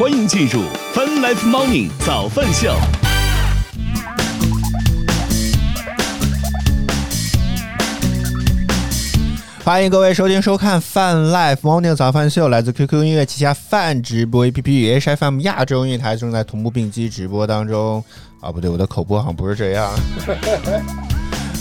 [0.00, 0.62] 欢迎进入
[0.94, 2.74] Fun Life Morning 早饭秀。
[9.62, 18.02] 欢迎各位收听收看泛 Life Morning 早饭秀，来自 QQ 音乐旗下泛直播 APP 与 HFM 亚洲音乐台正在同步并机直播当中。
[18.40, 19.92] 啊，不对，我的口播好像不是这样。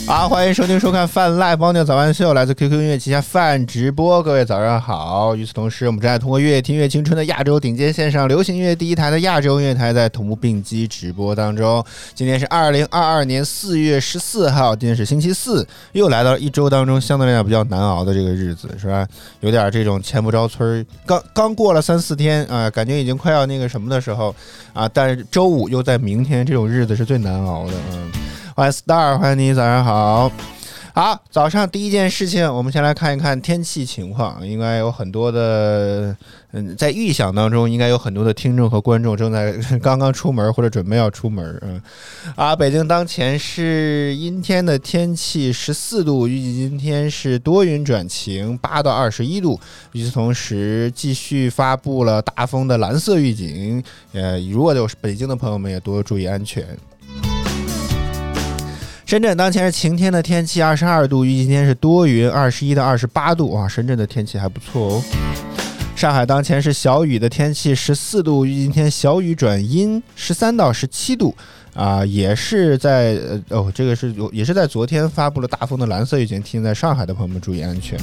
[0.09, 5.35] 好，欢迎收听收看泛 Live 猫牛早安秀，来自 QQ 音乐旗下泛直播，各位早上好。
[5.35, 11.85] 与此同时，我们正在通过“越听越青春”的亚洲顶尖线上流行音乐第一台的亚洲音乐台，在同步并机直播当中。
[12.15, 19.07] 今天是二零二二年四月十四号，今天是星期四，又来到了一周当中相对来讲比较难熬的这个日子，是吧？
[19.41, 24.35] 有点这种前不着村儿，刚刚过了三四天啊，感觉已经快要那个什么的时候
[24.73, 28.28] 啊，但是周五又在明天，这种日子是最难熬的，嗯。
[28.59, 30.29] 欢迎 Star，欢迎你，早上好。
[30.93, 34.45] 好，早上第一件事情，我们先来看一看天气情况。
[34.45, 36.13] 应该有很多的，
[36.51, 41.57] 嗯，在预想当中，应该有很多的听众和观众正在刚刚出门或者准备要出门。
[41.61, 41.81] 嗯，
[42.35, 49.57] 啊，北京当前是阴天的天气，十四度，预计今天是多云转晴，八到二十一度。
[49.93, 53.81] 与此同时，继续发布了大风的蓝色预警。
[54.11, 56.67] 呃，如果有北京的朋友们，也多注意安全。
[59.09, 63.55] 深圳当前是晴天的天气，二十二度，预计今天是多云，二十一到二十八度。
[63.55, 65.03] 啊，深圳的天气还不错哦。
[65.95, 71.35] 上海当前是小雨的天气，十四度，预计今天小雨转阴，十三到十七度。
[71.73, 73.17] 啊，也是在
[73.49, 77.97] 哦，这个是也是在昨天发布了大风的蓝色预警，提醒在上海的朋友们注意安全。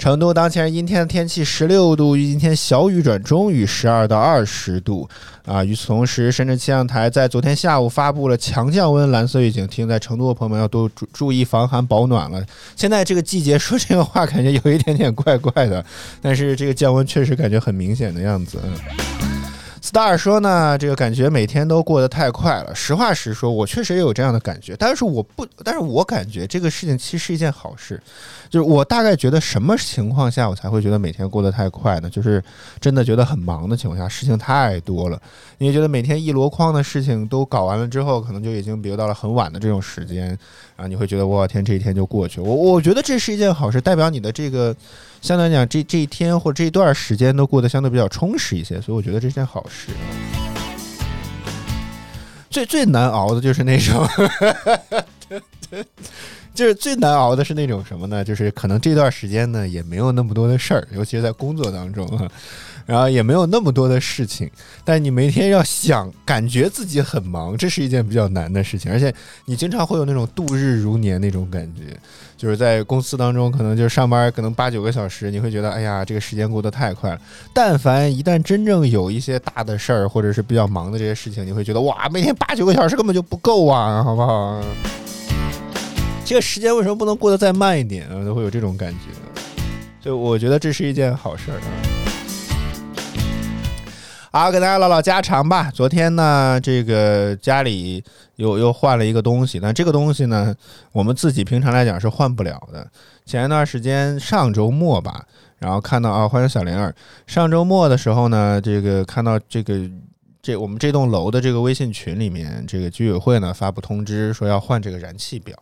[0.00, 5.06] 成都当前阴天的天气，十六度，今天小雨转中雨，十二到二十度。
[5.44, 12.42] 啊，与此同时，深圳气象台在昨天下午发布了强降温蓝色预警，提醒在成都的朋友们要多注注意防寒保暖了。
[12.76, 15.84] 现在这个季节说这个话，感觉有一点点怪怪的，
[16.22, 18.58] 但是这个降温确实感觉很明显的样子。
[18.64, 19.30] 嗯
[19.82, 22.74] Star 说呢，这个感觉每天都过得太快了。
[22.74, 28.00] 实话实说，我确实也有这样的感觉，但是我不，但是我感觉这个事情其实是一件好事。
[28.50, 32.10] 就是我大概觉得什么情况下我才会觉得每天过得太快呢？
[32.10, 32.42] 就是
[32.80, 35.18] 真的觉得很忙的情况下，事情太多了，
[35.58, 40.36] 你觉得每天一箩筐的事情都搞完了之后，可能就已经比如到了很晚的这种时间，
[40.76, 42.40] 啊，你会觉得我天，这一天就过去。
[42.40, 44.76] 我我觉得这是一件好事，代表你的这个。
[45.22, 49.92] 相对来讲，这这一天或这一段时间都过得相对比较充实一些，所以我觉得这是件好事。
[52.48, 54.08] 最最难熬的就是那种，
[56.54, 58.24] 就是最难熬的是那种什么呢？
[58.24, 62.30] 就是可能这段时间呢也没有那么多的事儿，尤其是在工作当中啊。
[62.86, 64.50] 然后也没有那么多的事情，
[64.84, 68.90] 但你每天要想感觉自己很忙，这是一件比较难的事情。
[68.90, 71.96] 而且你经常会有那种度日如年那种感觉，
[72.36, 77.20] 就是在公司当中，可能就上班可能八九个小时，你会觉得哎呀，这个时间过得太快了。
[77.54, 84.60] 但凡一旦真正有一些大的事儿，或者是比较忙的这些事情，你会觉得哇，每天八九个小时根本就不够啊，好不好？
[86.30, 88.24] 这个时间为什么不能过得再慢一点啊？
[88.24, 89.06] 都会有这种感觉，
[90.00, 91.66] 就我觉得这是一件好事儿啊。
[94.30, 95.72] 好，给大家唠唠家常吧。
[95.74, 98.04] 昨天呢，这个家里
[98.36, 100.54] 又又换了一个东西，但这个东西呢，
[100.92, 102.88] 我们自己平常来讲是换不了的。
[103.26, 105.26] 前一段时间，上周末吧，
[105.58, 106.94] 然后看到啊，欢迎小灵儿。
[107.26, 109.80] 上周末的时候呢，这个看到这个
[110.40, 115.56] 这我们这栋楼的这个微信群里面，这个居委会呢发布通知说要换这个燃气表。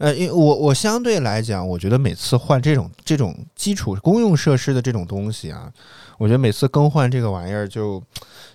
[0.00, 5.70] 呃，因我我相对来讲，我觉得每次换这种这种基础公用设施的这种东西啊。
[6.16, 8.02] 我觉得每次更换这个玩意儿，就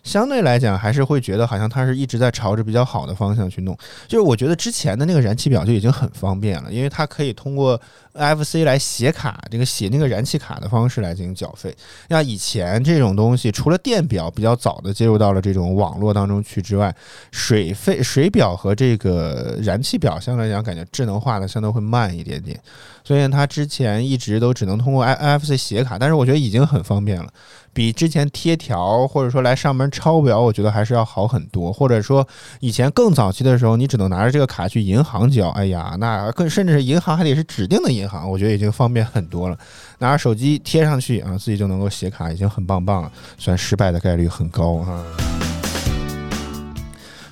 [0.06, 3.78] 相对来讲还是会觉得好像它是一直在朝着比较好的方向去弄。
[4.08, 7.80] 就是我觉得之前的那个燃气表就已经很方便了，因为它可以通过
[8.14, 11.76] NFC 来写卡，这个写那个燃气卡的方式来进行缴费。
[12.08, 16.96] 像以前这种东西，除了电表比较早的接入到了这种网络当中去之外，
[17.32, 22.58] 水费水表和这个燃气表相对来讲感觉智能化的相对会慢一点点。
[23.04, 27.28] 所以它之前一直都只能通过 NFC 写卡，但是我觉得已经很方便了，
[27.76, 31.74] 比之前贴条或者说来上门抄表，我觉得还是要好很多。
[31.74, 32.26] 或者说
[32.62, 39.58] 以前更早期的时候，你只能拿着这个卡去银行交，哎呀，那更甚至是银行还得是指定的银行，我觉得已经方便很多了。
[40.00, 43.12] 拿着手机贴上去啊，自己就能够写卡，已经很棒棒了。
[43.38, 45.04] 虽然失败的概率很高啊，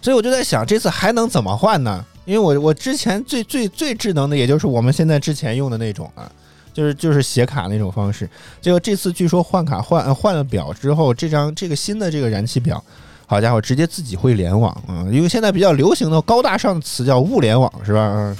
[0.01, 2.05] 所以我就在想，这次还能怎么换呢？
[2.25, 6.29] 因为我我之前最最最智能的，也就是我们现在之前用的那种啊，
[6.73, 8.27] 就是就是写卡那种方式。
[8.59, 12.83] 结果这次据说换卡换换了表之后，这张这个新的这个燃气表，
[13.25, 15.05] 好家伙，直接自己会联网啊！
[15.11, 18.35] 因为现在比较流行的高大上的词叫物联网，是吧？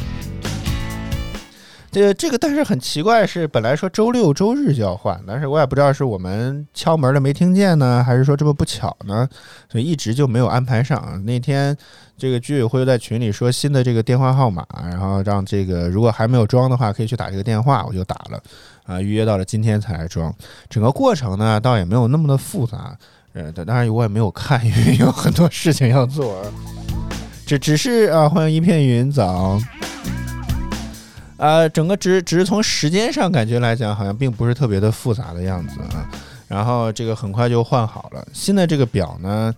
[1.93, 9.29] 这这个，但是很奇怪是，本来说周六周日就要换，但是我也不知道是我们敲门了没听见呢，还是说这么不巧呢，
[9.71, 11.23] 所以一直就没有安排上。
[11.23, 11.77] 那天
[12.17, 18.41] 这个居委会在群里说新的这个电话号码，然后让这个如果还没有装的话，可以去打这个电话，我就打了
[18.85, 20.33] 啊，预约到了今天才来装。
[20.67, 22.97] 整个过程呢，倒也没有那么的复杂，
[23.33, 26.43] 呃，当然我也没有看，因为有很多事情要做。
[27.45, 29.59] 只只是啊，欢迎一片云早。
[31.37, 36.09] 呃，整个只只是从时间上感觉来讲，好像并不是特别的复杂的样子啊。
[36.47, 38.27] 然后这个很快就换好了。
[38.31, 39.53] 新的这个表呢，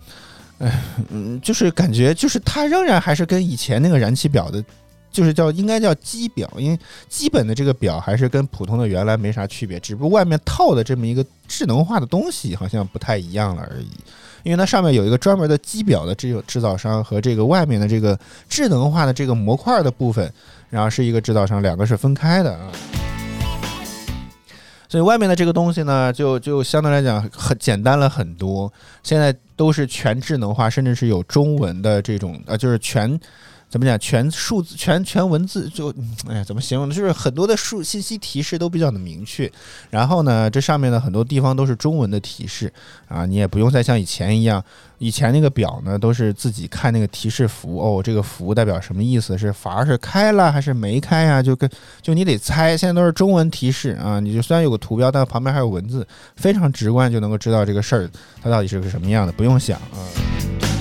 [0.58, 4.64] 哎， 嗯，就是感觉就是它仍然还是跟以前那个燃气表的，
[5.12, 6.78] 就是叫应该叫机表，因为
[7.08, 13.90] 基本的这个表还是跟普通的原来没啥区别，只不过外面套的这么一个智能化的东西好像不太一样了而已。
[14.42, 18.18] 因为它上面有一个专门的机表的制制造商和这个外面的这个
[18.48, 20.32] 智能化的这个模块的部分。
[20.70, 22.70] 然后是一个制造商，两个是分开的啊，
[24.88, 28.72] 所以外面的这个东西呢，就就相对来讲很简单了很多。
[29.02, 33.18] 现在都是全智能化，甚至是有中文的这种呃，就是全。
[33.68, 33.98] 怎么讲？
[33.98, 35.92] 全数字、全全文字，就
[36.28, 36.94] 哎呀，怎么形容呢？
[36.94, 39.50] 就是很多的数信息提示都比较的明确。
[39.90, 42.72] 然后呢，这上面的很多地方都是中文的提示
[43.08, 44.62] 啊，你也不用再像以前一样，
[44.98, 49.36] 以前那个表呢都是自己看那个提示符哦，这个符代表什么意思？
[49.36, 51.42] 是阀儿是开了还是没开呀？
[51.42, 51.68] 就跟
[52.00, 52.76] 就你得猜。
[52.76, 58.08] 现在都是中文提示啊，你就虽然有个图标，但旁边还有文字，非常直观就能够知道这个事儿
[58.40, 60.75] 它到底是个什么样的，不用想啊。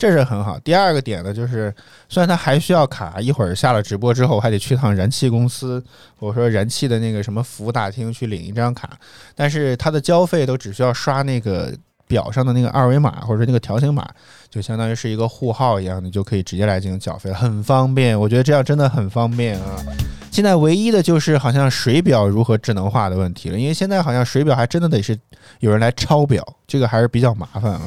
[0.00, 0.58] 这是很好。
[0.60, 1.72] 第二个点呢，就是
[2.08, 5.84] 虽然它还需要卡，一会儿下了直播之后还得去趟燃气公司，
[6.18, 8.88] 或者说燃气的那个什么服务大厅去领一张卡，
[9.34, 11.70] 但是它的交费都只需要刷那个
[12.08, 14.08] 表上的那个二维码或者那个条形码，
[14.48, 18.18] 就相当于是一个户号一样的，就可以直接来进行缴费，很方便。
[18.18, 19.76] 我觉得这样真的很方便啊。
[20.30, 25.18] 现在唯一的就是好像水表如何智能化的问题了，因为现在好像水表还真的得是
[25.58, 27.82] 有人来抄表，这个还是比较麻烦啊。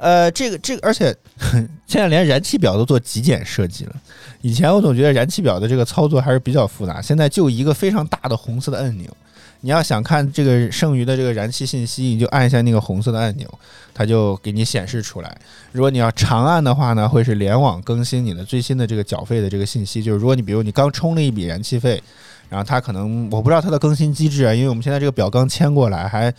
[0.00, 1.14] 呃，这个这个，而且
[1.86, 3.94] 现在连燃气表都做极简设计了。
[4.40, 9.14] 以前我总觉得燃气表的这个操作还是比较复杂，现在就一个非常大的红色的按钮，
[9.60, 13.46] 你要想看这个剩余的这个燃气信息，你就按一下那个红色的按钮，
[13.92, 15.36] 它就给你显示出来。
[15.72, 20.02] 如果你要长按的话呢，会是联网更新你的最新的这个缴费的这个信息。
[20.02, 22.02] 就是如果你比如你刚充了一笔燃气费，
[22.48, 26.32] 然后它可能我不知道它的更新机制啊，因为我们现在这个表刚迁过来还。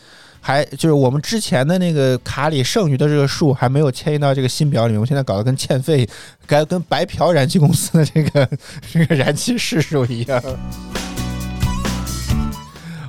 [0.44, 6.08] 还就是我们之前的那个卡里剩余的这个数还没有迁移到这个新表里面，我现在搞得跟欠费，
[6.48, 8.50] 该跟白嫖燃气公司的这个
[8.92, 10.42] 这个燃气市数一样。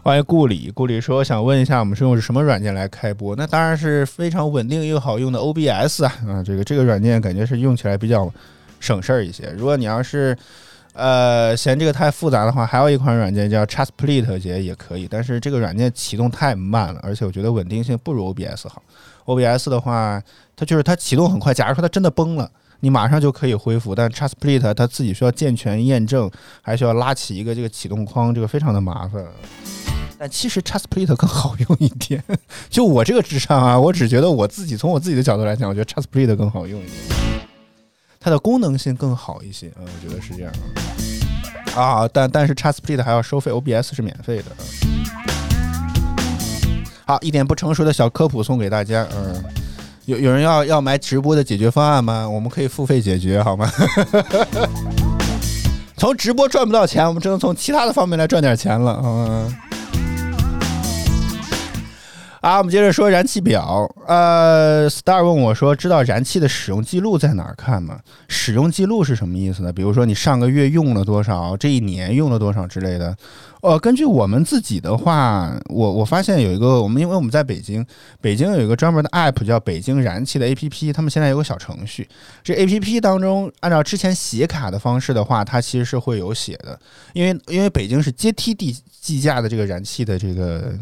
[0.05, 3.35] 欢迎顾里，顾里说想问一下，我们是用什么软件来开播？
[3.37, 8.31] 那当然是非常稳定又好用的 OBS 啊啊，这个这个软件感觉是用起来比较
[8.79, 9.49] 省事儿一些。
[9.57, 10.37] 如果你要是
[10.95, 18.83] 呃，嫌这个太复杂的话，还有一款软件叫 ChatSplit，也也可以，但是这个软件启动太慢了，而且我觉得稳定性不如 OBS 好。
[19.25, 20.23] OBS 的话，
[20.55, 22.51] 它就是它启动很快，假如说它真的崩了，
[22.81, 26.31] 你马上就可以恢复，但 ChatSplit 它自己需要健全验证，
[26.61, 29.25] 还需要拉起一个这个启动框，这个非常的麻烦。
[30.19, 32.23] 但其实 ChatSplit 更好用一点，
[32.69, 37.52] 就我这个智商啊，我只觉得我自己从我自己的角度来讲，我觉得 ChatSplit 更好用一点。
[38.23, 40.53] 它的功能性更好一些，嗯，我觉得是这样
[41.75, 41.83] 啊。
[41.83, 44.45] 啊，但但是 XSplit 还要收费，OBS 是免费的。
[47.05, 49.43] 好，一点不成熟的小科普送给大家，嗯，
[50.05, 52.29] 有有人要要买直播的解决方案吗？
[52.29, 53.69] 我们可以付费解决，好吗？
[55.99, 59.53] 从直播赚不到钱，我们只能从其他的方面来赚点钱了，嗯。
[62.43, 63.89] 啊，我们接着说燃气表。
[64.05, 68.01] 呃，Star 问我说：“知道燃气的使用记录在哪儿看吗？
[68.27, 69.73] 使用记录是什么意思呢？
[69.73, 73.17] 比如说你上个月用了多少，这一年用了多少之类的。”
[73.63, 77.87] 呃，根据我们自己的话，我我发现有一个，我们因为我们在北京，
[78.21, 82.09] 北京有一个专门的 App 叫北京燃气的 APP，他们现在有个小程序。
[82.43, 86.77] 这 APP 当中，按照之前写卡的方式的话，它其实是会有写的，
[87.13, 90.77] 因为因为北京是阶梯地计价的这个燃气的这个。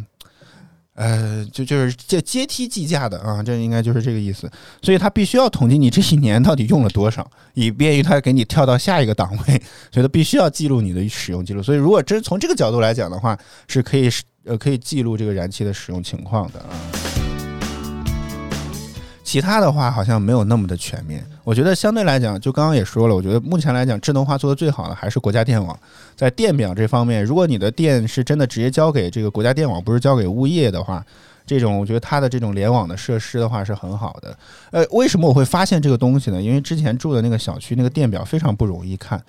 [0.95, 4.51] 呃，就就是这阶梯计价的啊，这应该就是这个意思。
[4.83, 9.63] 所以它必须要统计你这一年到底用了多少，以便于它给你跳到下一个档位。
[9.91, 11.63] 所以它必须要记录你的使用记录。
[11.63, 14.11] 所以如果真从这个角度来讲的话，是可以
[14.45, 16.69] 呃可以记录这个燃气的使用情况的啊。
[19.23, 25.77] 其他的话好像没有那么的全面，我觉得相对来讲，就刚刚也说了，我觉得目前来讲智能化做的最好的还是国家电网，
[26.15, 31.05] 在电表这方面，如果你的电是真的直接交给这个国家电网，不是交给物业的话，
[31.45, 34.39] 这种我觉得它的这种联网的设施的话是很好的。
[34.71, 36.41] 呃，为什么我会发现这个东西呢？
[36.41, 39.21] 因为之前住的那个小区那个电表非常不容易看。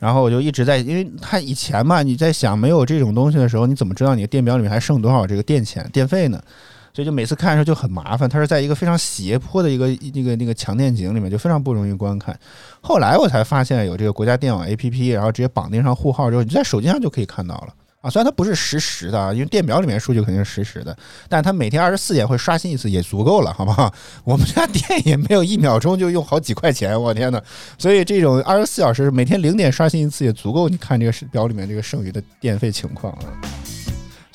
[0.00, 6.42] 然后我就一直在，因为它以前嘛，你在想没有这种东西的时候，你怎么知道你的电表里面还剩多少这个电钱、电费呢？
[6.92, 12.38] 所以就每次看的时候就很麻烦，它是在一个非常斜坡的一个那个那个强电井里面，就非常不容易观看。
[12.80, 18.10] 后来我才发现有这个国家电网 APP，然后直接绑定上户号之后，你在手机上就可以看到了啊。
[18.10, 20.96] 虽然它不是实时的，因为电表里面数据肯定是实时的，
[21.28, 23.92] 但它每天二十四点会刷新一次，也足够了，好不好？
[24.24, 27.40] 我们家电也没有一秒钟就用好几块钱，我天呐！
[27.76, 33.28] 所以这种二十四小时每天零点刷新一次也足够，你看这个表里面这个剩余的电费情况了。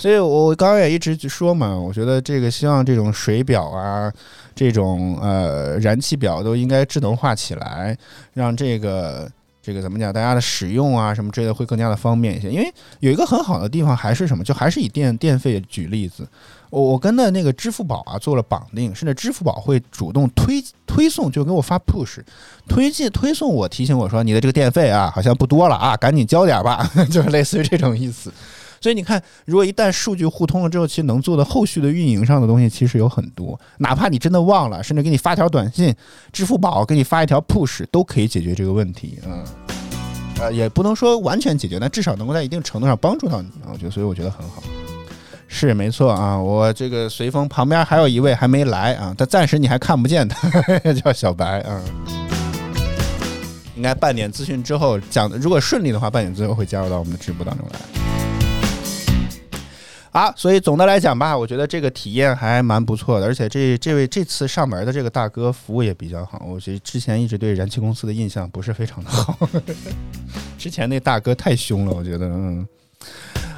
[0.04, 4.12] 所以我刚刚也一直说嘛，我觉得这个希望这种水表啊，
[4.54, 7.98] 这种呃燃气表都应该智能化起来，
[8.34, 9.32] 让这个
[9.62, 12.52] 这个怎么讲，大家的使用啊什么之类的会更加的方便一些。
[12.52, 12.70] 因为
[13.00, 16.28] 有一个很好的地方还是什么，就还是以电电费举例子，
[16.70, 22.20] 我我跟的那个支付宝啊做了绑定，甚至支付宝会主动推推送，就给我发 push
[22.68, 28.30] 推荐推送我提醒我说你的这个电费啊好像不多了啊，赶紧交点吧， 就是类似于这种意思。
[28.84, 33.58] 所以你看，如果一旦数据互通了之后，其实能做的后续的运营上的东西其实有很多。
[33.78, 35.96] 哪怕你真的忘了，甚至给你发条短信，
[36.34, 39.20] 支付宝给你发一条 push，都可以解决这个问题。
[39.26, 39.42] 嗯，
[40.42, 43.72] 呃，也不能说完全解决，但至少能够在一定程度上帮助到你啊。
[43.72, 44.62] 我觉得，所以我觉得很好。
[45.48, 50.50] 是没错啊，我这个随风旁边还有一位还没来啊，他暂时你还看不见他，
[50.92, 51.82] 叫小白啊。
[53.78, 58.23] 应该半点资讯之后讲，如果顺利的话，半点资讯会加入到我们的直播当中来。
[60.14, 66.46] 啊，所以总的来讲吧，我觉得这个体验还蛮不错的，而且这这位这次上门的这个大哥服务也比较好。
[66.48, 69.38] 我觉得之前一直对燃气公司的印象不是非常的好，
[70.58, 72.66] 之前那大哥太凶了，我觉得，嗯。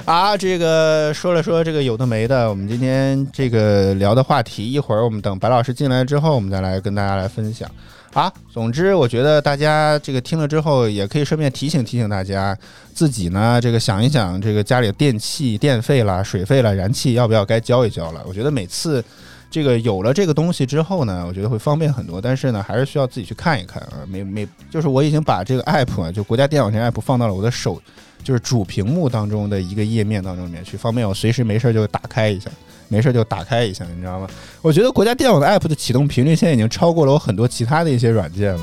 [0.05, 7.69] 啊，这个说了说这个有的没的，我们今天这个聊的话题，一会儿我们等白老师进来之后，我们再来跟大家来分享。
[8.15, 12.57] 啊，总之我觉得大家这个听了之后，也可以顺便提醒提醒大家，
[12.93, 18.23] 自己呢这个想一想，这个家里的电器电费啦、水费啦、燃气要不要该交一交了？
[18.25, 19.03] 我觉得每次
[19.51, 24.07] 这个有了这个东西之后呢，我觉得会方便很多，但是呢，还是需要自己去看一看啊。
[24.07, 27.81] 没没，就是我已经把这个 app 啊，就国家电网这 app 放到了我的手，
[28.23, 32.49] 就是主屏幕当中的一个页面当中面去，方便我随时没事就打开一下。
[32.87, 34.27] 没事就打开一下，你知道吗？
[34.61, 38.61] 我觉得国家电网的 app 的启动频率现在已经超过了我很多其他的一些软件了。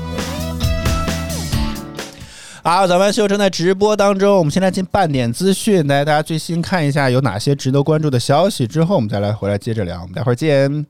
[2.63, 10.85] 好，早班秀正在直播当中，我们现在进半点资讯，来大家最新看一下有哪些值得关注的消息，之后我们再来回来接着聊，我们待会儿见。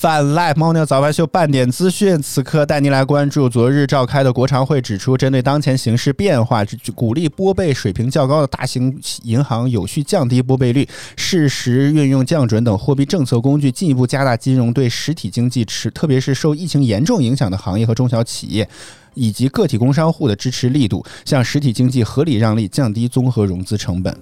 [0.00, 6.64] 泛 Live 猫尿早饭秀半点资讯，此刻带您来关注昨日召开的国常会指出，针对当前形势变化，
[6.94, 10.88] 鼓励拨备水平较高的大型银行有序降低拨备率，
[11.18, 18.66] 适时运用降准等货币政策工具，进一步加大金融对实体经济持，特别是受疫情严重影响的行业和中小企业
[19.12, 24.16] 以及个体工商户的支持力度，向实体经济合理让利，降低综合融资成本。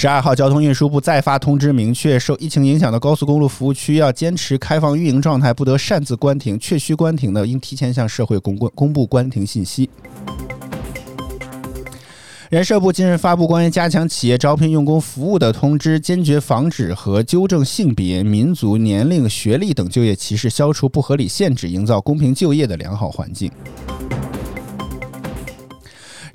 [0.00, 9.90] 十二号，交通运输部再发通知，明确受疫情影响的高速公路服务区要坚持开放运营状态，不得擅自关停，确需关停的应提前向社会公公公布关停信息。
[12.48, 23.52] 人社部近日发布关于加强企业招聘用工服务的通知，坚决防止和纠正性别、民族、年龄、学历等就业歧视，消除不合理限制，营造公平就业的良好环境。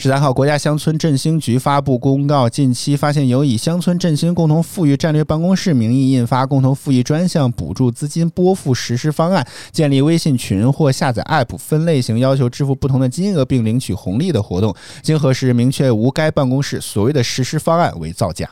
[0.06, 18.48] 十三号，国家乡村振兴局发布公告，近期发现有以乡村振兴共同富裕战略办公室名义印发共同富裕专项补助资金拨付实施方案，建立微信群或下载 App 分类型要求支付不同的金额并领取红利的活动，经核实明确无该办公室所谓的实施方案为造假。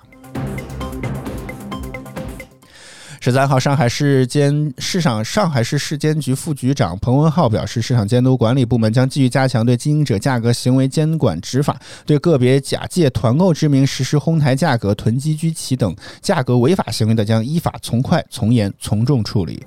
[3.25, 19.65] 十三号，上海市监市场上海市市监局副局长彭文浩表示，市场监督管理部门将继续加强对经营者价格行为监管执法，对个别假借团购之名实施哄抬价格、囤积居奇等价格违法行为的，将依法从快、从严、从重处理。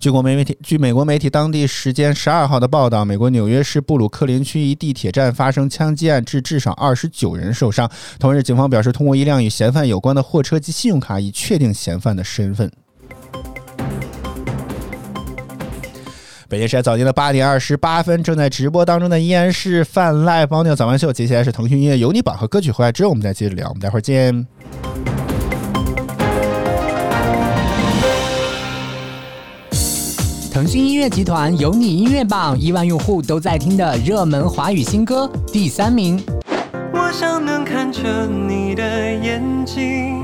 [0.00, 7.90] 据国媒媒体，据美国媒体当地时间十二号的报道，美国纽约市布鲁克林区一地铁站发生枪击案，致至少二十九人受伤。
[8.20, 12.70] 同日，警方表示，通过一辆与嫌犯有关的货车及信用卡，已确定嫌犯的身份。
[16.48, 24.46] 北京时间早间的八点二十八分，正在直播当中的依然是泛赖包尿早饭秀，接下来是腾讯音乐有你榜和歌曲回来之后，我们再接着聊，我们待会儿见。
[30.58, 36.20] 腾讯音乐集团有你音乐榜，亿万用户都在听的热门华语新歌第三名。
[36.92, 40.20] 我想能看着你的眼睛，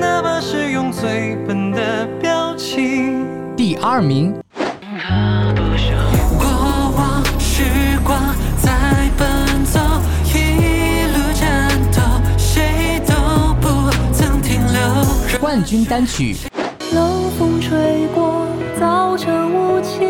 [0.00, 3.26] 哪怕是用最笨的表情。
[3.54, 4.32] 第二名，
[6.38, 6.46] 过
[6.96, 7.62] 往时
[8.02, 8.18] 光
[8.62, 9.28] 在奔
[9.66, 9.78] 走，
[10.32, 12.00] 一路战斗，
[12.38, 13.12] 谁都
[13.60, 15.38] 不曾停留。
[15.38, 16.34] 冠军单曲
[16.94, 18.29] 冷风吹过，
[18.80, 20.08] 早晨雾气，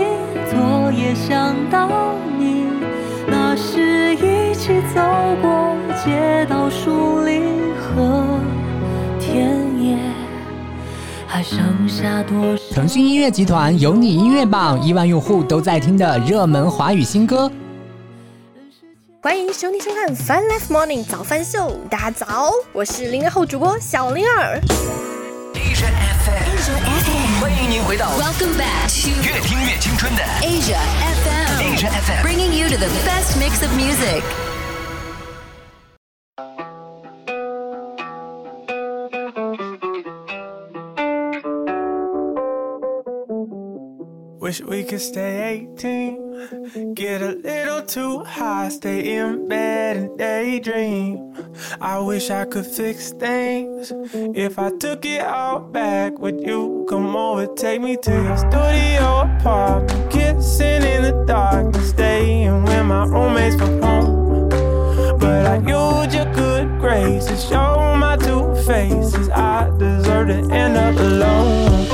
[0.48, 2.66] 昨夜想到你，
[3.26, 5.00] 那时一起走
[5.42, 5.74] 过
[6.04, 8.38] 街道、树林和
[9.18, 9.98] 田野，
[11.26, 11.58] 还剩
[11.88, 12.62] 下多少？
[12.72, 17.50] 腾讯音乐集团有你音乐榜亿万用户都在听的热门华语新歌。
[19.20, 21.58] 欢迎兄弟收看《Fun Life Morning 早饭秀》，
[21.88, 24.60] 大家早，我是零零后主播小灵儿。
[26.59, 32.21] Asia FM，欢迎您回到 Welcome back to 越听越青春的 Asia FM, Asia FM。
[32.23, 34.21] bringing you to the best mix of music.
[44.50, 46.94] Wish we could stay 18.
[46.94, 51.36] Get a little too high, stay in bed and daydream.
[51.80, 53.92] I wish I could fix things.
[54.34, 59.20] If I took it all back, would you come over, take me to your studio
[59.20, 60.10] apartment?
[60.10, 64.48] Kissing in the dark and staying when my roommates from home.
[65.20, 69.28] But I used your good graces, show my two faces.
[69.28, 71.89] I deserve to end up alone.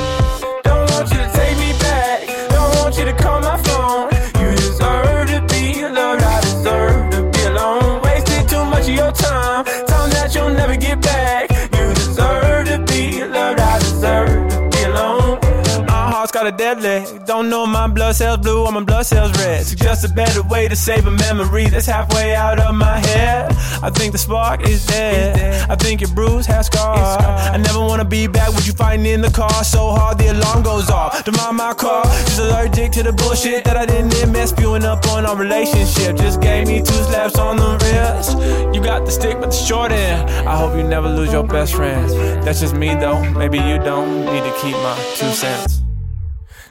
[16.52, 17.12] Got.
[17.26, 19.64] Don't know my blood cells blue or my blood cells red.
[19.66, 23.52] Suggest a better way to save a memory that's halfway out of my head.
[23.82, 25.70] I think the spark is dead.
[25.70, 27.24] I think your bruise has scars.
[27.24, 30.62] I never wanna be back with you fighting in the car so hard the alarm
[30.62, 31.24] goes off.
[31.24, 34.48] To mind my car, just allergic to the bullshit that I didn't admit.
[34.48, 36.16] Spewing up on our relationship.
[36.16, 38.74] Just gave me two slaps on the wrist.
[38.74, 40.30] You got the stick, but the short end.
[40.48, 42.08] I hope you never lose your best friend.
[42.44, 43.22] That's just me though.
[43.32, 45.85] Maybe you don't need to keep my two cents.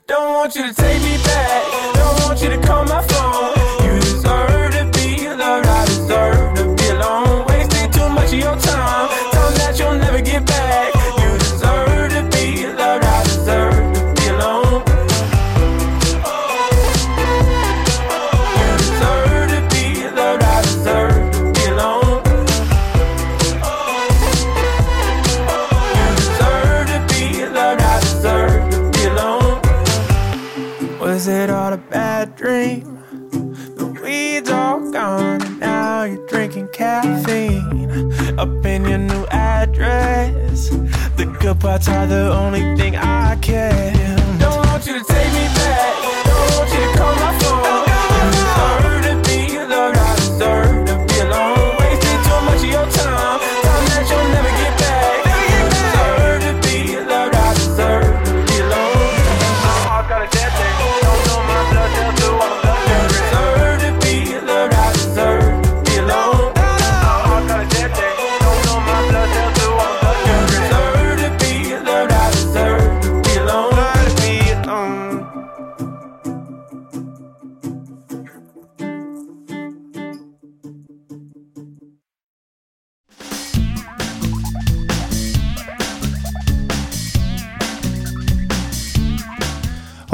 [0.08, 1.96] Don't want you to take me back.
[1.96, 3.86] Don't want you to call my phone.
[3.86, 5.66] You deserve to be loved.
[5.66, 6.45] I deserve
[36.76, 38.12] caffeine.
[38.38, 40.70] Up in your new address.
[41.16, 44.25] The good parts are the only thing I care.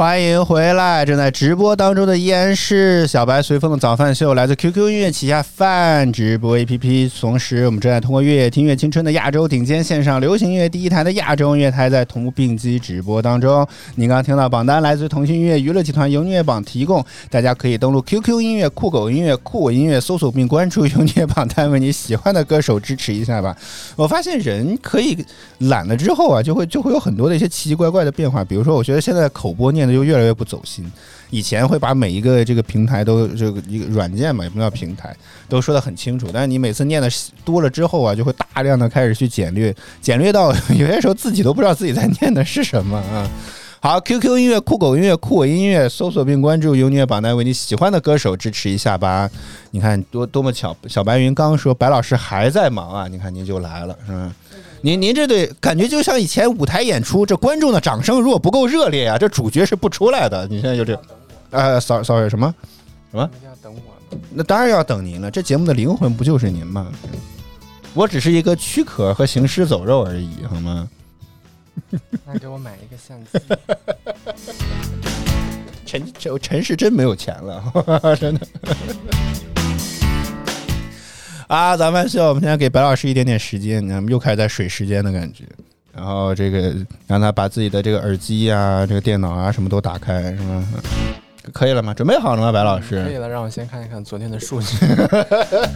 [0.01, 1.05] 欢迎回来！
[1.05, 7.11] 正在直播当中的依然是小白随风的早饭秀，来自 QQ 音乐旗下饭直播 APP。
[7.19, 13.63] 同时，我们正在通过越听越青春的亚洲顶尖线上流行音乐第一台的亚洲音乐台，在同步并机直播当中。
[13.93, 23.55] 您刚刚听到榜单来自腾讯音乐娱乐集团由音乐榜提供，大家可以登录 QQ 音乐、酷狗音乐、酷我音乐，搜索并关注由音乐榜单，为你喜欢的歌手支持一下吧。
[23.95, 25.23] 我发现人可以
[25.59, 28.43] 懒了之后啊，就会就会有很多的一些奇奇怪怪的变化。
[28.43, 30.89] 比如说，我觉得现在口播念就越来越不走心。
[31.29, 35.15] 以前会把每一个这个平台都这个一个软件嘛，也不叫平台，
[35.47, 36.29] 都说的很清楚。
[36.33, 37.09] 但是你每次念的
[37.45, 43.29] 多了之后啊，就会大量的开始去简略， 简略到有些时候自己都不知道自己在念的是什么啊。
[43.83, 49.27] 好，QQ 音乐、酷狗音乐、酷我音乐，搜索并关注优音乐榜单，为你喜欢的歌手支持一下吧。
[49.71, 54.35] 你看多多么巧，小白云刚说白老师还在忙啊，你看您就来了，是吧？
[54.83, 60.47] 您您这对感觉就像以前舞台演出，这观众的掌声如果不够热烈啊，这主角是不出来的。
[60.47, 60.99] 你现在就这，
[61.51, 62.53] 呃，sorry sorry 什么？
[63.11, 63.29] 什么？
[63.45, 64.21] 要等我吗？
[64.31, 66.91] 那当然要等您了，这节目的灵魂不就是您吗？
[67.93, 70.89] 我只是一个躯壳和行尸走肉而已，好吗？
[72.25, 73.31] 那给我买一个相机。
[75.85, 78.47] 陈陈陈是真没有钱了， 真的。
[81.51, 85.43] 啊，咱们需要我们现在给白老师一点点时间，咱们又开始在水时间的感觉。
[85.93, 86.73] 然后这个
[87.05, 90.65] 让他把自己的这个耳机啊、这个电脑啊什么都打开，是吗？
[91.51, 91.93] 可以了吗？
[91.93, 93.03] 准备好了吗，白老师？
[93.03, 94.77] 可以了，让我先看一看昨天的数据。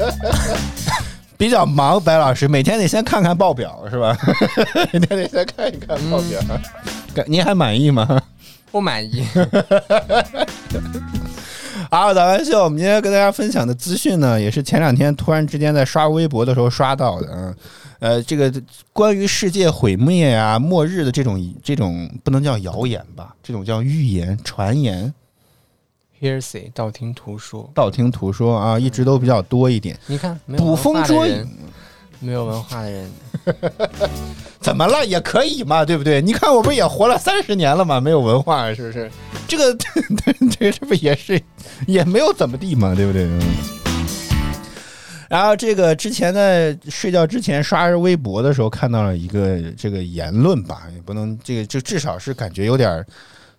[1.36, 4.18] 比较忙，白老师每天得先看看报表，是吧？
[4.94, 6.40] 每天得先看一看报表。
[7.14, 8.22] 感您还满意吗？
[8.72, 9.26] 不满意。
[11.98, 17.56] 好，早安秀，我们今天跟大家分享的资讯呢，也是前两天突然之间在刷微博的时候刷到的啊。
[18.00, 18.54] 呃，这个
[18.92, 25.14] 关于世界毁灭啊、末日的这种这种不能叫谣言吧，这种叫预言、传言、
[26.20, 27.72] Hearsay，道听途说。
[27.74, 29.98] 道听途说啊，一直都比较多一点。
[30.08, 31.48] 你看，捕风捉影，
[32.20, 33.12] 没有文化的人，
[34.60, 35.06] 怎么了？
[35.06, 36.22] 也可以嘛，对不对？
[36.22, 39.12] 你看我不也活了三十年了嘛，没有文化是不是？
[39.48, 39.92] 这个 这
[40.50, 41.42] 这这不也是
[41.88, 43.30] 也没有怎么地嘛，对不对？
[45.28, 53.06] 然后这个之前在睡觉之前刷微博的时候看到了一个这个言论吧，也不能这个就至少是感觉有点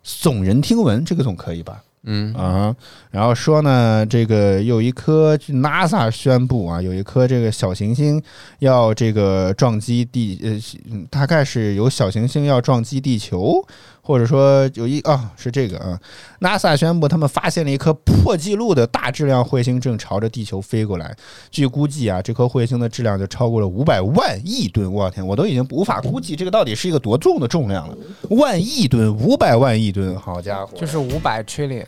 [0.05, 1.83] 耸人听闻，这个总可以吧？
[2.03, 2.33] 嗯。
[2.33, 2.75] 啊，
[3.11, 8.21] 然后说呢，这个有一颗 NASA 宣布啊，有一颗这个小行星
[8.59, 13.65] 要这个撞击地，呃，大概是有小行星要撞击地球，
[14.07, 15.99] 或者说有一啊是这个啊
[16.39, 21.13] ，NASA 宣布他们发现了一颗破纪录的大质量彗星正朝着地球飞过来，
[21.51, 27.97] 据估计啊，这颗彗星的质量就超过了五百万亿吨，我天，我都已经无法估计这个到底是一个多重的重量了，
[28.29, 31.85] 万亿吨，五百万亿吨，好家伙，就是五百 trillion，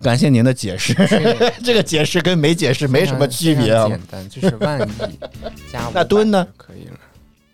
[0.00, 0.94] 感谢您的解释，
[1.64, 3.88] 这个解释跟没解释没什么区别啊。
[3.88, 5.18] 简单，就是万亿
[5.72, 6.98] 加 那吨呢？500就可以了。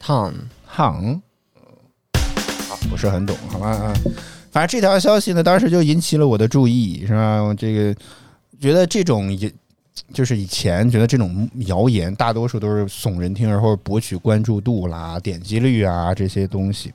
[0.05, 0.35] ton
[0.66, 1.23] 行，
[2.73, 3.95] 好，不是很懂，好吧啊。
[4.51, 7.41] 反正这条消息呢，当时就引起了我的注意，是吧？
[7.43, 7.95] 我这个
[8.61, 9.53] 觉得这种也。
[10.11, 16.91] 就是以前觉得这种谣言大多数都是耸人听闻或者博取关注度啦、点击率啊这些东西，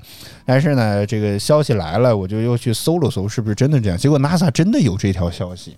[0.46, 3.98] 但是呢，这个消息来了，我就又去搜了搜，是不是真的这样？
[3.98, 5.78] 结果 NASA 真的有这条消息，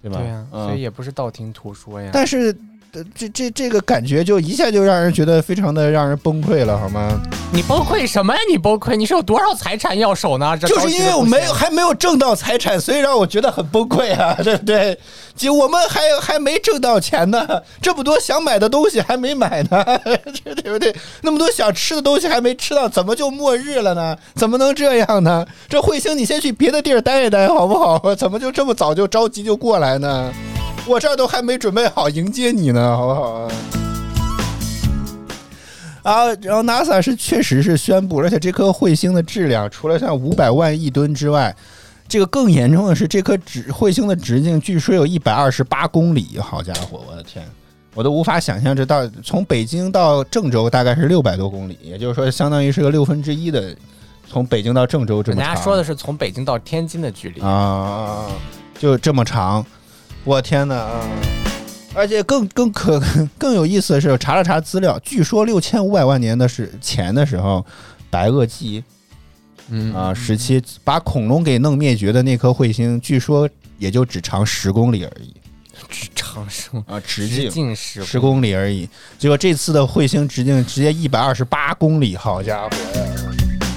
[0.00, 0.18] 对吧？
[0.18, 2.10] 对呀，嗯所以也不是道听途说呀。
[2.12, 2.54] 但是呃
[3.14, 7.20] 这这这个感觉就一下就让人觉得非常的让人崩溃了，好吗？
[7.52, 8.40] 你崩溃什么呀？
[8.50, 8.96] 你崩溃？
[8.96, 10.56] 你是有多少财产要守呢？
[10.58, 14.98] 这就是因为我没有还没有挣到财产，所以让我觉得很崩溃啊， 对不对？
[15.36, 17.46] 就我们还还没挣到钱呢，
[17.80, 19.84] 这么多想买的东西还没买呢，
[20.42, 20.92] 对不对？
[21.22, 24.16] 那么多想吃的东西还没吃到，怎么就末日了呢？
[24.34, 25.46] 怎么能这样呢？
[25.68, 28.00] 这彗星你先去别的地儿待一待好不好？
[28.16, 30.32] 怎么就这么早就着急就过来呢？
[30.86, 33.52] 我这儿都还没准备好迎接你呢，好不好啊？
[36.02, 41.54] 啊，然后 NASA 是确实是宣布，而且这颗彗星的质量除了像五百万亿吨之外，
[42.08, 47.44] 这个更严重的是这颗直彗星的直径据说有一百二十八公里，好家伙，我的天！
[47.94, 53.76] 我都无法想象，这到从北京到郑州大概是六百多公里，也就是说，相当于是个六分之一的
[54.28, 55.46] 从北京到郑州这么长。
[55.46, 58.26] 人家说的是从北京到天津的距离，啊，
[58.78, 59.66] 就这么长，
[60.24, 60.74] 我天哪！
[60.74, 61.08] 啊
[61.92, 63.02] 而且更更可
[63.36, 67.66] 更有意思的是，我查了查资料，据说六千五百万年的是前的时候，
[68.08, 68.84] 白垩纪
[69.70, 75.34] 嗯啊时期把恐龙给弄灭绝的那颗彗星，据说也就只长十公里而已
[76.14, 78.88] 长生啊，直直径十公里而已。
[79.18, 82.70] 结果这次的彗星直径直接一百二十八公里，好家伙！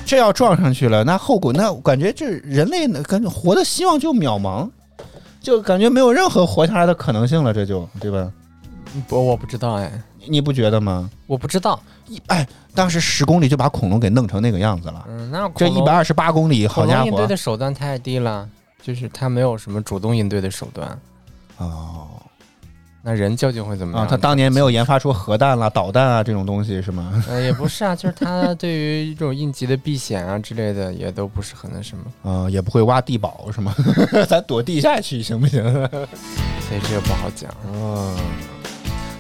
[0.06, 4.70] 这要撞上去了，那后果那感觉这人类呢，感觉活的希望就渺茫，
[5.44, 8.32] 就感觉没有任何活下来的可能性了，这就对吧？
[9.08, 11.10] 不，我不知道哎，你你不觉得吗？
[11.28, 11.80] 我不知道。
[12.08, 18.48] 一哎，当时十公里就把恐龙给弄成那个样子了，嗯，那这一百二十八公里，好家伙恐龙应对的手段太低了，
[18.82, 20.98] 就是他没有什么主动应对的手段。
[21.58, 22.08] 哦
[23.06, 24.06] 那人究竟会怎么样？
[24.06, 24.08] 啊！
[24.10, 27.22] 他当年没有研发出核弹啦、导弹啊这种东西是吗？
[27.28, 33.76] 呃，也不是啊， 就是他对于这种应急的避险啊之类的，也都不是很那什么，啊，也不会挖地堡是吗？
[34.30, 35.62] 咱躲地下去行不行？
[36.64, 37.52] 所以这个不好讲。
[37.74, 38.16] 哦，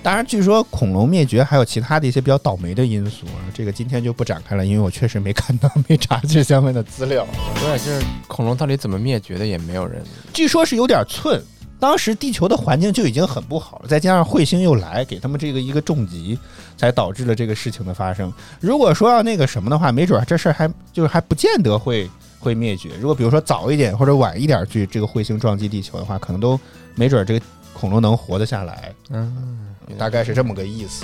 [0.01, 7.27] 当然，据说恐龙灭绝还有其他的一些比较倒霉的因素啊，这个今天就不展开了，因为我确实没看到，没查这相关的资料。
[7.59, 10.01] 对，就是恐龙到底怎么灭绝的，也没有人。
[10.31, 11.41] 据说是有点寸，
[11.79, 16.39] 当时地球的环境就已经很不好了，再加上彗星又来，给他们这个一个重击，
[16.77, 18.31] 才导致了这个事情的发生。
[18.61, 22.09] 如果说要那个什么的话，没准儿这事儿还就是还不见得会
[22.39, 22.91] 会灭绝。
[23.01, 26.57] 如果比如说早一点或者晚一点去这个彗星撞击地球的话，可能都
[26.95, 28.93] 没准这个恐龙能活得下来。
[29.09, 31.03] 嗯，大概是这么个意思。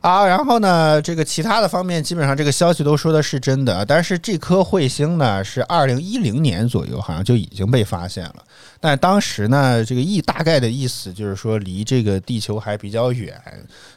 [0.00, 8.36] 啊，然后呢，这个其他的方面，基本上这个消息都说的是真的，但是这颗彗星呢，是二零一零年左右好像就已经被发现了，
[8.80, 13.40] 但当时呢，这个意大概的意思就是说离这个地球还比较远，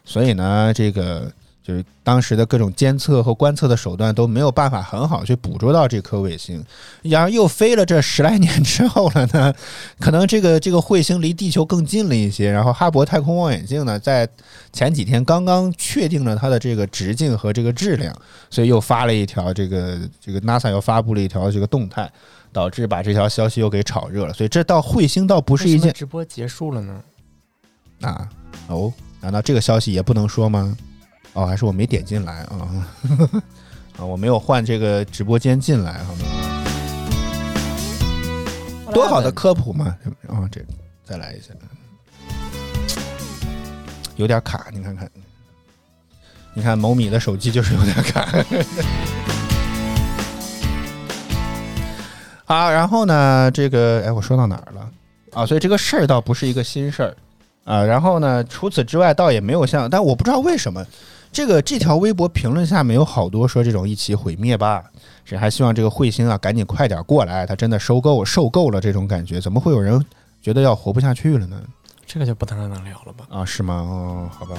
[0.04, 1.32] 所以呢，这个。
[1.64, 6.62] 就是当时的各种监测和观测的手段都没有办法很好去捕捉到这颗卫星，
[7.04, 9.54] 然后又飞了这十来年之后了呢，
[9.98, 14.28] 可能这个这个彗星离地球更近了一些，然后哈勃太空望远镜呢在
[14.74, 18.14] 前几天刚刚确定了它的这个直径和这个质量，
[18.50, 22.12] 所以又发了一条这个这个 NASA 又发布了一条这个动态，
[22.52, 27.02] 导致把这条消息又给炒热了，所以这到彗星倒不是一件直播结束了呢？
[28.02, 28.28] 啊
[28.68, 30.78] 哦，难道这个消息也不能说吗？
[31.34, 32.70] 哦，还是我没点进来啊
[33.98, 34.06] 啊！
[34.06, 36.20] 我没有换这个直播间进来，好吗？
[38.94, 39.98] 多好的科普嘛！
[40.28, 40.62] 啊，这
[41.04, 41.50] 再来一下，
[44.16, 45.10] 有点卡，你看看，
[46.54, 48.28] 你看某米的手机就是有点卡。
[52.46, 54.88] 啊，然后呢，这个哎，我说到哪儿了？
[55.34, 57.18] 啊，所以这个事儿倒不是一个新事儿
[57.64, 57.84] 啊。
[57.84, 60.86] 然后呢，除此之外，倒也没有像，但我不知道为什么。
[61.34, 64.84] 这个这条微博评论下面有好多说这种一起毁灭吧，
[65.26, 70.00] 谁还希望这个彗星啊赶紧快点过来，他真的受够受够了这种感觉，怎么会有人
[70.42, 71.60] 觉得要活不下去了呢？
[72.06, 73.26] 这个就不太能聊了吧？
[73.30, 73.74] 啊，是吗？
[73.74, 74.56] 哦，好吧。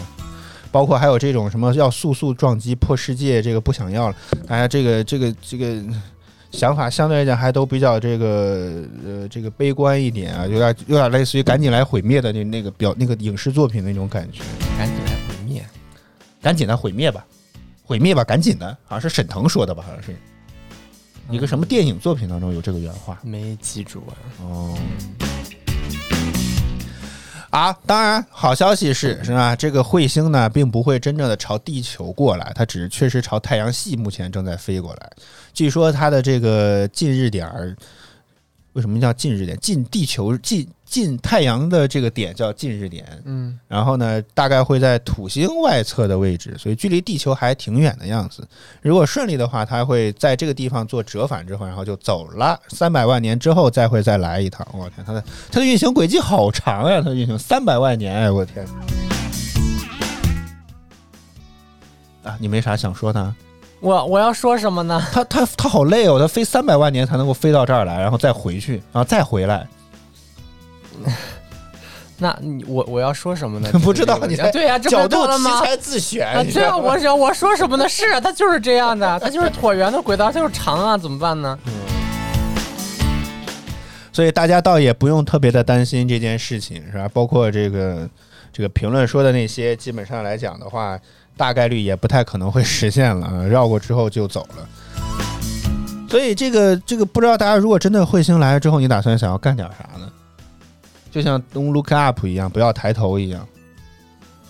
[0.73, 5.81] 包括还有这种什么要速速撞击破世界，这个不想要了，大家这个这个这个
[6.51, 14.43] 想法相对来讲还都比较这个呃这个悲观一点啊，有点有点类似于赶紧来毁灭的那那个表那个影视作品那种感觉，
[14.77, 15.14] 赶紧。
[16.45, 17.25] 赶紧的毁灭吧，
[17.83, 20.15] 毁灭吧，赶紧的，好像是沈腾说的吧，好像是
[21.31, 24.13] 一个什么电影作品当中有这个原话，没记住啊。
[24.43, 24.79] 哦，
[27.49, 29.57] 啊，当然，好消息是，是吧？
[29.57, 35.11] 这个彗星呢，并不会真正的朝地球过来，它只是确实朝太阳系目前正在飞过来。
[35.55, 37.75] 据说它的这个近日点儿，
[38.75, 39.59] 为什么叫近日点？
[39.61, 40.69] 近地球近。
[40.95, 48.47] 近太阳的这个点叫近日点，嗯，然后呢，大概会在土星外侧的位置，所以距离地球还挺远的样子。
[48.81, 52.57] 如果顺利的话，它会在这个地方做折返之后，然后就走了。
[52.69, 54.65] 三百万年之后再会再来一趟。
[54.73, 57.03] 我天，它的它的运行轨迹好长呀！
[57.05, 58.65] 它运行三百万年，哎，我天！
[62.23, 63.35] 啊，你没啥想说的？
[63.81, 65.05] 我我要说什么呢？
[65.13, 69.67] 它它它好累哦，它飞三百万年才能够飞到这儿来，然后再回去，然后再回来。
[72.19, 73.69] 那你我我要说什么呢？
[73.83, 75.61] 不知道你对呀，角度了吗？
[75.61, 76.47] 才自选。
[76.53, 77.89] 对啊，我想我说什么呢？
[77.89, 81.59] 是啊，它就是这样的，它就是椭圆的轨道，它就是长啊，怎么办呢？
[84.13, 87.11] 所以大家倒也不用特别的担心这件事情，是吧？
[87.13, 88.09] 包括这个
[88.53, 90.97] 这个评论说的那些，基本上来讲的话，
[91.37, 94.69] 大概率也不太可能会实现了啊，绕过之后就走了。
[96.09, 100.09] 所以这个这个不知道大家如果真的彗星来了之后，你打算想要干点啥呢？
[101.15, 103.47] 就像 Don't look up 一样，不要抬头一样。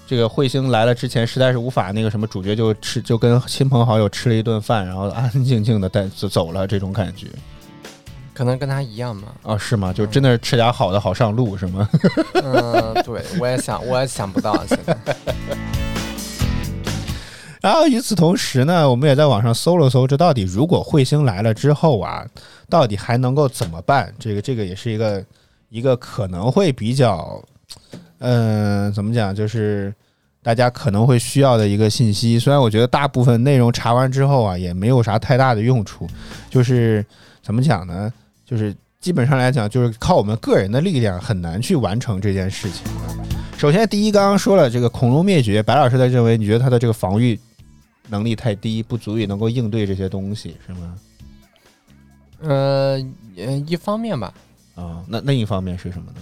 [0.07, 7.27] 这个彗星来了之前，实在是无法那个什么，主角就吃就跟亲朋好友吃了一顿饭，然后安安 静静的带走走了，这种感觉。
[8.33, 9.29] 可能跟他一样嘛？
[9.43, 9.93] 啊，是吗？
[9.93, 11.87] 就真的是吃点好的，好上路是吗？
[12.33, 14.97] 嗯，对，我也想，我也想不到现在。
[17.61, 22.27] 然后与此同时呢，我们也在网上搜了搜，这到底如果彗星来了之后啊，
[22.71, 24.11] 到底还能够怎么办？
[24.19, 25.23] 这个这个也是一个。
[25.75, 27.43] 一个可能会比较，
[28.19, 29.93] 嗯，怎么讲，就是
[30.41, 32.39] 大家可能会需要的一个信息。
[32.39, 36.07] 虽然我觉得大部分内容查完之后啊，也没有啥太大的用处。
[36.49, 37.05] 就是
[37.43, 38.13] 怎么讲呢？
[38.47, 42.87] 就是基本上来讲，就是靠我们个人的力量很难去完成这件事情。
[43.59, 47.37] 首先，第一，刚刚说了这个恐龙灭绝，白老师在认为，你觉得它的这个防御
[48.11, 50.95] 能力太低，不足以能够应对这些东西，是吗？
[52.43, 52.97] 呃，
[53.67, 54.33] 一方面吧。
[54.75, 56.21] 啊，那另一方面是什么呢？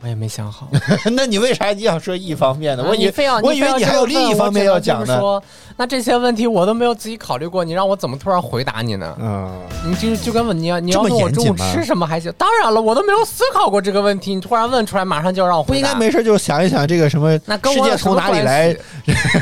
[0.00, 0.68] 我也没想好。
[1.10, 2.84] 那你为啥你要说一方面呢？
[2.86, 5.18] 我以为非要，我以为你还有另一方面要讲呢。
[5.18, 5.42] 说，
[5.76, 9.16] 那这些问题我都没有自己考虑过，你让我怎么突然回答你呢？
[9.18, 12.32] 嗯，你就就跟问你要你要问我中午吃什么还行。
[12.38, 15.72] 当然了，我都没有思考过这个问题，你突然问出来，马上就要让我回答。
[15.72, 17.36] 不应该没事就想一想这个什么？
[17.44, 18.76] 那世界从哪里来？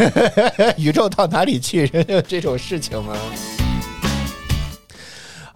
[0.78, 1.86] 宇宙到哪里去？
[2.26, 3.14] 这种事情吗？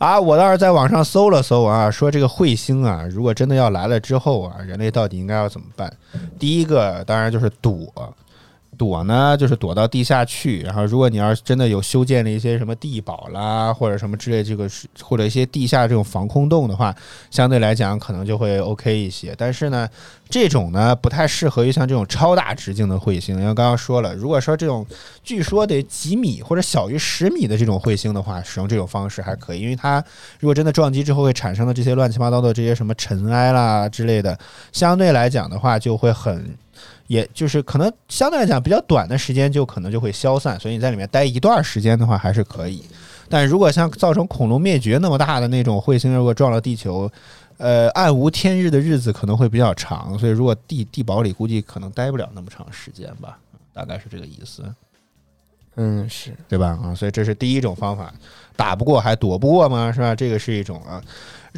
[0.00, 5.92] 啊，我倒是在网上搜了搜啊，说这个彗星啊，如果真的要来了之后啊，人类到底应该要怎么办？
[6.38, 7.92] 第一个当然就是躲，
[8.80, 10.62] 躲呢，就是躲到地下去。
[10.62, 16.96] 然后，如果你要是真的有修建了一些什么地堡啦，或者什么之类，这个是或者一些地下这种防空洞的话，
[17.30, 19.34] 相对来讲可能就会 OK 一些。
[19.36, 19.86] 但是呢，
[20.30, 24.86] 这种呢不太适合于像这种超大直径的彗星，因为刚刚说了，如果说这种
[25.22, 30.02] 据说得几米或者小于十米的这种彗星的话，使用这种方式还可以，因为它
[30.38, 34.38] 如果真的撞击之后会产生的这些乱七八糟的这些什么尘埃啦之类的，
[34.72, 36.56] 相对来讲的话就会很。
[37.11, 42.85] 也就是可能相对来讲比较短的时间就可能就会消散，所以你在里面待一段时间的话还是可以。
[43.29, 47.11] 但如果像造成恐龙灭绝那么大的那种彗星，如果撞了地球，
[47.59, 50.16] 呃，暗无天日的日子可能会比较长。
[50.20, 53.37] 所以如果地地堡里估计可能待不了那么长时间吧，
[53.75, 54.62] 大概是这个意思。
[55.76, 56.78] 嗯，是对吧？
[56.83, 58.12] 啊，所以这是第一种方法，
[58.56, 59.90] 打不过还躲不过吗？
[59.92, 60.14] 是吧？
[60.14, 61.00] 这个是一种啊。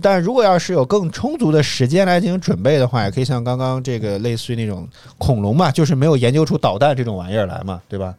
[0.01, 8.15] 但如果要是有更充足的时间来进行准备的话，也可以像刚刚这个类似于那种恐龙嘛，就是没有研究出导弹这种玩意儿来嘛，对吧？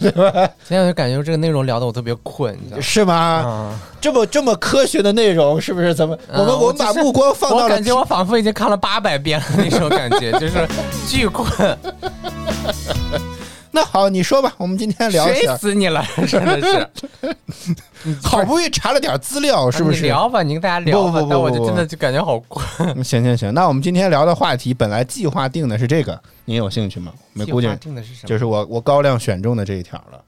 [0.00, 0.32] 对吧？
[0.64, 3.78] 现在就感觉这个内容聊的我特别困，是吗？
[4.00, 5.94] 这么这么科学的内容，是不是？
[5.94, 10.66] 咱们我们我们把目光放到了，我感觉我仿佛已经看了八百遍了那种感觉，就是
[11.06, 11.46] 巨困。
[13.72, 15.24] 那好，你说吧，我们今天聊。
[15.26, 16.04] 谁死你了？
[16.28, 17.36] 真的是，
[18.22, 20.02] 好不容易查了点资料，是不是？
[20.02, 21.24] 聊吧，你跟大家聊吧。
[21.30, 22.64] 但我就真的就感觉好困。
[23.04, 27.12] 行行行，那我们今天聊的话题本来计划定的是这个，您有兴趣吗？
[27.32, 28.28] 没估计定的是什么？
[28.28, 30.20] 就是我我高亮选中的这一条了。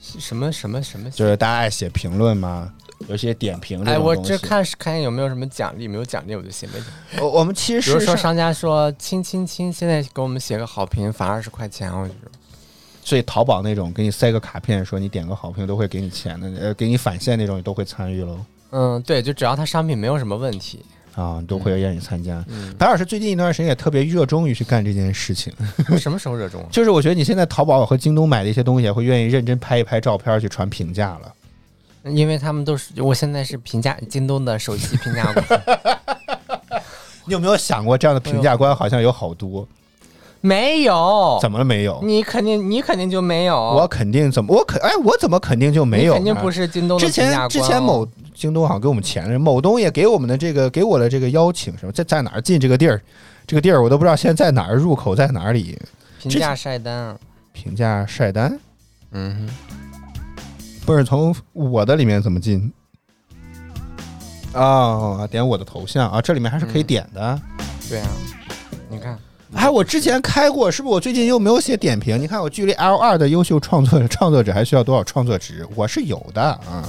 [0.00, 1.10] 什么什么什么？
[1.10, 2.72] 就是大家爱写评论吗？
[3.08, 6.88] 有些点评哎，我这看看有没有什么奖励，没有奖励我就写没奖。
[7.20, 12.30] 我我们其实比如说商家说亲亲亲，现在给我们写个好评返二十块钱，我觉得。
[13.04, 18.38] 所以淘宝那种给你塞个卡片，说你点个好评都会给你钱的，呃，给你返现那种你都会参与喽。
[18.70, 22.44] 嗯，对，就只要他商品没有什么问题啊，都会愿意参加。
[22.76, 25.52] 白老师最近一段时间也特别热衷于去干这件事情。
[25.96, 26.66] 什么时候热衷？
[26.72, 31.32] 就是我觉得你现在淘宝和京东买的一些东西，会愿意认真拍一拍照片去传评价了。
[32.08, 35.62] 因为他们都是，我现在是评价京东的首席评价官。
[37.26, 39.66] 你有没有想过，这样的评价官好像有好多？
[40.40, 41.38] 没有？
[41.40, 41.64] 怎么了？
[41.64, 42.00] 没有？
[42.04, 43.56] 你肯定，你肯定就没有。
[43.56, 44.54] 我肯定怎么？
[44.56, 46.14] 我肯哎，我怎么肯定就没有？
[46.14, 53.02] 肯定不是京东的之前之前某京东好像给我们钱了，某东也给我们的这个给我的这个邀请，什么在在哪儿进这个地儿？
[53.44, 55.76] 这个地儿我都不知道现在在哪儿，入口在哪里？
[56.20, 57.18] 评价晒单啊？
[57.52, 58.56] 评价晒单？
[59.10, 59.48] 嗯。
[60.86, 62.72] 不是从我的里面怎么进？
[64.52, 67.38] 啊，点我的头像啊，这里面还是可以点的。
[67.88, 68.08] 对啊，
[68.88, 69.18] 你看，
[69.52, 70.94] 哎，我之前开过，是不是？
[70.94, 72.16] 我最近又没有写点评。
[72.20, 75.66] 你看，我距离 L 二的优秀创作创作者还需要多少创作值？
[75.74, 76.88] 我是有的啊。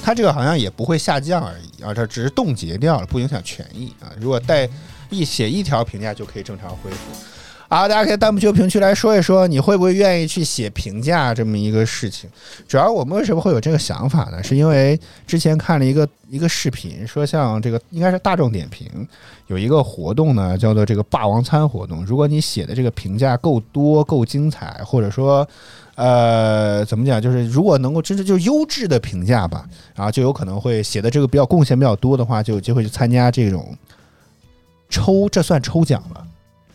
[0.00, 4.06] 它这个好像也不会下降而已啊，这只是冻结掉了，不影响权益啊。
[4.20, 4.68] 如果带
[5.10, 7.33] 一写一条评价就可以正常恢复。
[7.74, 12.30] 好，大家可以弹幕区、评论区来说一说，你会不会愿意去写评价这么一个事情？
[12.68, 14.40] 主要我们为什么会有这个想法呢？
[14.44, 18.86] 是因为之前看了一个一个视频，说像这个应该是大众点评
[19.48, 22.06] 有一个活动呢，叫做这个霸王餐活动。
[22.06, 25.44] 如果你写的这个评价够多、够精彩，或者说
[25.96, 33.76] 呃怎么讲，就是如果能够真正就是优质的评价吧，然后就有可能会写的这个比较贡献比较多的话，就有机会去参加这种
[34.88, 36.24] 抽，这算抽奖了，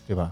[0.06, 0.30] 对吧？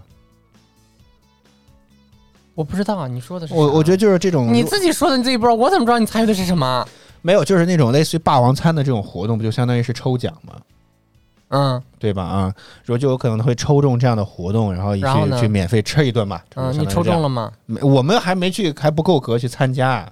[2.59, 6.85] 我不知道啊，你说的是我，我觉得就是这种你自己说的，你自己不知道，我怎么知道你参与的是什么？
[7.21, 10.55] 没有，就是那种类似于霸王餐的这种活动，不就相当于是抽奖吗？
[11.51, 12.21] 嗯，对吧？
[12.21, 12.53] 啊，
[12.85, 16.41] 说就有可能会抽中这样的活动，然后去去免费吃一顿嘛。
[16.55, 17.49] 嗯，你抽中了吗？
[17.65, 20.05] 没，我们还没去，还不够格去参加。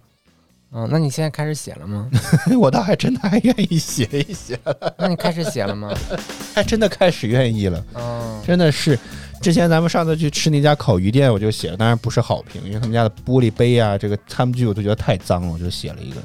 [0.72, 2.10] 嗯，那你现在开始写了吗？
[2.58, 4.58] 我倒还真的还愿意写一写。
[4.98, 5.90] 那你开始写了吗？
[6.56, 7.84] 还真的开始愿意了。
[7.96, 8.98] 嗯，真的是。
[9.42, 16.18] 之前咱们上次去吃那家烤鱼店，我就写了，当然不是好评，因为他们家的玻璃杯啊，这个餐具我都觉得太脏了，我就写了一个。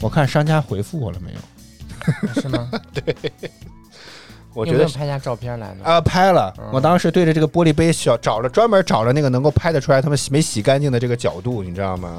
[0.00, 2.40] 我看商家回复我了没有？
[2.40, 2.70] 是吗？
[2.92, 3.14] 对，
[4.54, 6.52] 我觉得拍下照片来了啊，拍了。
[6.72, 12.18] 我当时对着这个玻璃杯小找了专门找了那个能够拍得出来他们没洗干净的这个角度，你知道吗？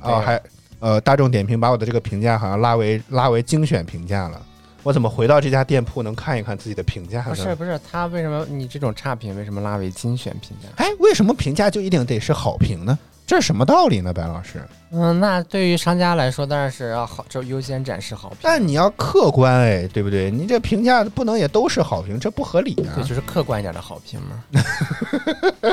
[0.00, 0.40] 啊，哦，还
[0.78, 4.40] 呃，大众点评把我的这个评价好像拉为拉为精选评价了。
[4.82, 7.26] 我怎么回到这家店铺能看一看自己的评价呢？
[7.28, 10.68] 不是不是，他为什么你这种差评为什么拉为精选评价？
[10.76, 12.98] 哎，为什么评价就一定得是好评呢？
[13.26, 14.60] 这是什么道理呢，白老师？
[14.90, 18.38] 嗯，那对于商家来说当然是要好，就优先展示好评。
[18.42, 20.30] 但你要客观哎，对不对？
[20.30, 22.90] 你这评价不能也都是好评，这不合理啊。
[22.96, 24.42] 对，就是客观一点的好评嘛。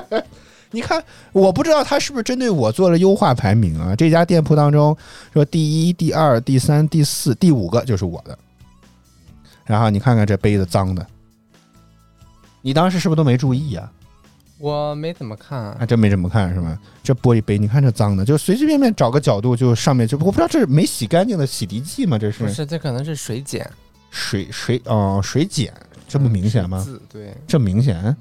[0.70, 1.02] 你看，
[1.32, 3.96] 我不知道他是不是针对我做了优化排名啊？
[3.96, 4.96] 这家店铺当中
[5.34, 8.38] 说第一、第二、第三、第四、第五个就是我的。
[9.68, 11.06] 然后你看看这杯子脏的，
[12.62, 13.92] 你当时是不是都没注意呀、
[14.58, 16.80] 我没怎么看，还真没怎么看是吧？
[17.04, 22.18] 这玻璃杯，你看这脏的，就随随便便找个角度，就上面就我不知道这是没洗干净的洗涤剂吗？
[22.18, 23.70] 这是不是，这可能是水碱，
[24.10, 25.72] 水水哦水碱，
[26.08, 26.80] 这么明显吗？
[26.84, 28.16] 字对，这么明显？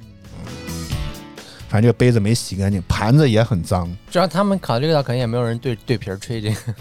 [1.69, 3.89] 反正这个杯子没洗干净，盘子也很脏。
[4.11, 6.75] 主要他们考虑到可能也没有人对对瓶儿吹这个，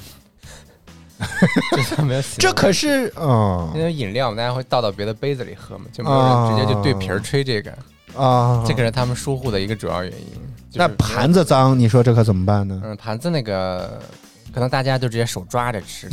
[1.98, 2.36] 就没有洗。
[2.38, 7.72] 这可是哦那种饮料，大家会倒到别的杯子里喝嘛，就没有人直接就对瓶儿吹这个，
[8.16, 10.28] 啊，这个是他们疏忽的一个主要原因。
[10.72, 12.82] 就是那盘子脏，你说这可怎么办呢？
[12.84, 14.00] 嗯，盘子那个
[14.54, 16.10] 可能大家就直接手抓着吃，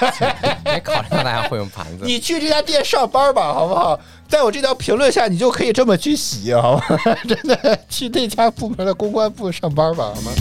[0.64, 2.04] 没考虑到大家会用盘子。
[2.04, 3.98] 你去这家店上班吧，好不好？
[4.28, 6.98] 在我这条评论下，你就可以这么去洗，好吧？
[7.26, 10.32] 真的，去那家部门的公关部上班吧，好吗？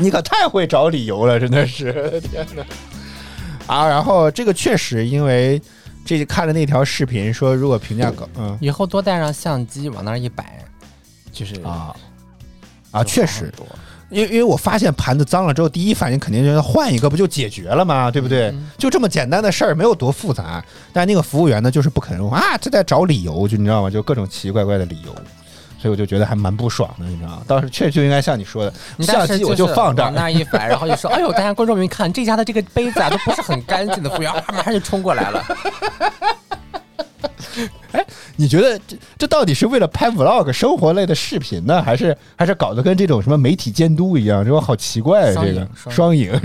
[0.00, 2.64] 你可太会找理由了，真的是， 天哪！
[3.66, 5.60] 啊，然后这个确实，因为
[6.04, 10.64] 这看了那条视频说，如果评价高，嗯以后多带上相机往那儿一摆，
[11.30, 11.94] 就是啊
[12.90, 13.52] 啊，确实，
[14.08, 18.10] 因为因为我发现盘子脏了之后，第一反应肯定就是换一个，不就解决了吗？
[18.10, 18.52] 对不对？
[18.76, 20.64] 就这么简单的事儿，没有多复杂。
[20.92, 23.88] 但那个服务员呢，就是不肯用啊，他在找理由，就你知道吗？
[23.88, 25.14] 就各种奇奇怪怪的理由，
[25.80, 27.42] 所以我就觉得还蛮不爽的，你知道吗？
[27.46, 35.44] 当时确实就应该像你说的，你相机我就放这儿往，那一摆，然后就说：“哎呦，大家观众们看这家的这个杯子啊，都不是很干净的。”服务员啊马上就冲过来了。
[37.92, 38.06] 哎
[38.36, 44.44] 你觉得这这到底是为了拍 vlog 生活类的视频呢，还是还是搞得跟这种什么媒体监督一样？
[44.44, 45.42] 这种好奇怪啊！
[45.44, 46.32] 这个双赢，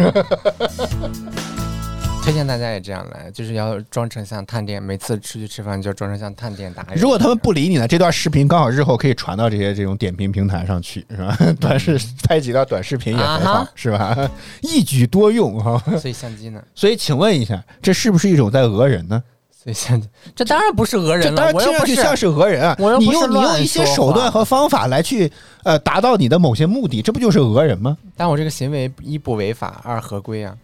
[2.26, 6.98] 推荐大家也这样来，就是要装成像探店，每次出去吃饭就要装成像探店打人。
[6.98, 11.38] 如果他们不理你呢，这段视频刚好日后可以传到这些这种点评平台上去，是吧？
[11.62, 14.18] 短视拍几段短视频也很好，啊是吧？
[14.64, 15.80] 一举多用哈。
[16.00, 16.60] 所以相机呢？
[16.74, 19.22] 所以，请问一下，这是不是一种在讹人呢？
[19.52, 22.76] 所以相机，这当然不是讹人了，当然听上去像是讹人啊！
[22.98, 25.32] 你用你用一些手段和方法来去
[25.64, 27.96] 呃达到你的某些目的，这不就是讹人吗？
[28.18, 30.56] 但我这个行为一不违法，二合规啊，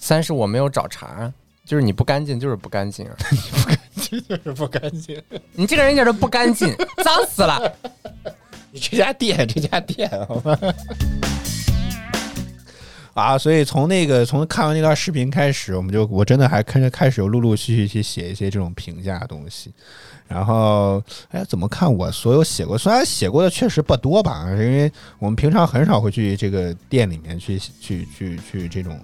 [0.00, 1.32] 三是我没有找茬啊，
[1.64, 3.14] 就是你不干净就是不干净啊，
[3.94, 5.22] 就是不干净。
[5.52, 6.74] 你这个人一点都不干净，
[7.04, 7.72] 脏死了。
[8.72, 10.58] 你这家店，这家店，好吧。
[13.12, 19.70] 啊，所以从那个从看完那段视频开始，我们就我真的还开始开始有陆陆续续去写一些这种评价的东西。
[20.26, 22.78] 然后，哎，怎么看我所有写过？
[22.78, 28.98] 虽然写过的确实不多吧，因为我们平常很少会去这个店里面去去去去这种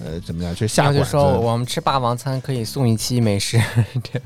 [0.00, 0.98] 呃怎么样去下馆子。
[0.98, 3.60] 然后就说我们吃霸王餐可以送一期美食，
[4.02, 4.20] 这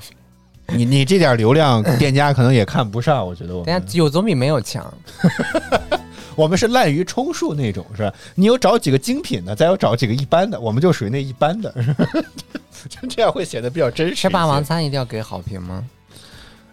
[0.75, 4.93] 你你这点流量，店家可能也看不上，我觉得我们大家有总比没有强。
[6.37, 8.15] 我们是滥竽充数那种，是吧？
[8.37, 12.07] 你有找几个精品的，再有找几个一般的，我们就属于那一般的，是吧
[12.89, 14.15] 就这样会显得比较真实。
[14.15, 15.85] 吃霸王餐一定要给好评吗？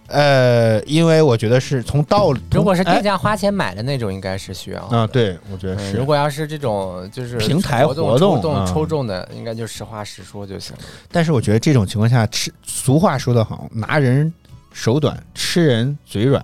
[0.07, 4.97] 呃，因为我觉得是从道理，如果是店哎家花钱买的那种，应该是需要的。
[4.97, 5.93] 啊，对，我觉得是。
[5.93, 10.83] 嗯如果要是这种就是平台活动活动抽动啊抽中的，应该就实话实说就行了。
[11.11, 14.31] 但是我觉得这种情况下，吃俗话说得好，拿人
[14.71, 16.43] 手短，吃人嘴软，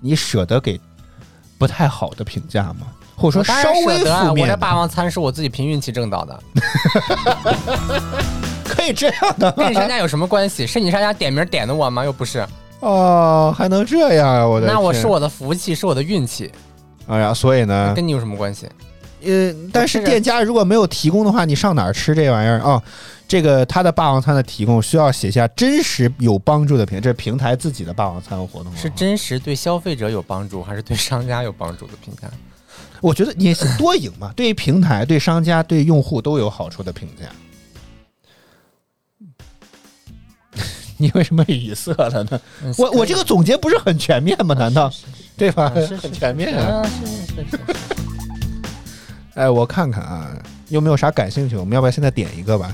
[0.00, 0.80] 你舍得给
[1.58, 2.86] 不太好的评价吗？
[3.16, 3.52] 或者说舍
[4.04, 4.32] 得？
[4.32, 6.42] 我这霸王餐是我自己凭运气挣到的，
[8.64, 10.66] 可以这样的跟你商家有什么关系？
[10.66, 12.04] 是你商家点名点的我吗？
[12.04, 12.46] 又不是。
[12.80, 14.46] 哦，还能这样啊！
[14.46, 16.50] 我的天那我是我的福气，是我的运气，
[17.06, 18.68] 哎呀，所以呢，跟你有什么关系？
[19.24, 22.82] 呃，但是店家如果没有提供的话，你上哪儿吃这玩意儿啊？
[23.26, 32.28] 这个他的霸王餐的提供需要写下真实有帮助的评，这是平台自己的霸王餐活动啊是真实对消费者有帮助，还是对商家有帮助的评价？
[33.00, 37.24] 我觉得你是多赢嘛，对于平台、对商家、对用户都有好处的评价。
[40.96, 42.40] 你为什么语塞了呢？
[42.62, 44.54] 嗯我我这个总结不是很全面吗？
[44.54, 44.90] 难道
[45.36, 45.72] 对吧？
[45.74, 46.82] 是是很全面啊！
[46.88, 47.58] 是是是。
[49.34, 50.30] 哎，我看看啊，
[50.68, 51.56] 有没有啥感兴趣？
[51.56, 52.72] 我们要不要现在点一个吧？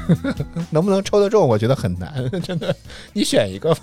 [0.70, 1.46] 能不能抽得中？
[1.48, 2.74] 我觉得很难，真的。
[3.14, 3.80] 你选一个吧。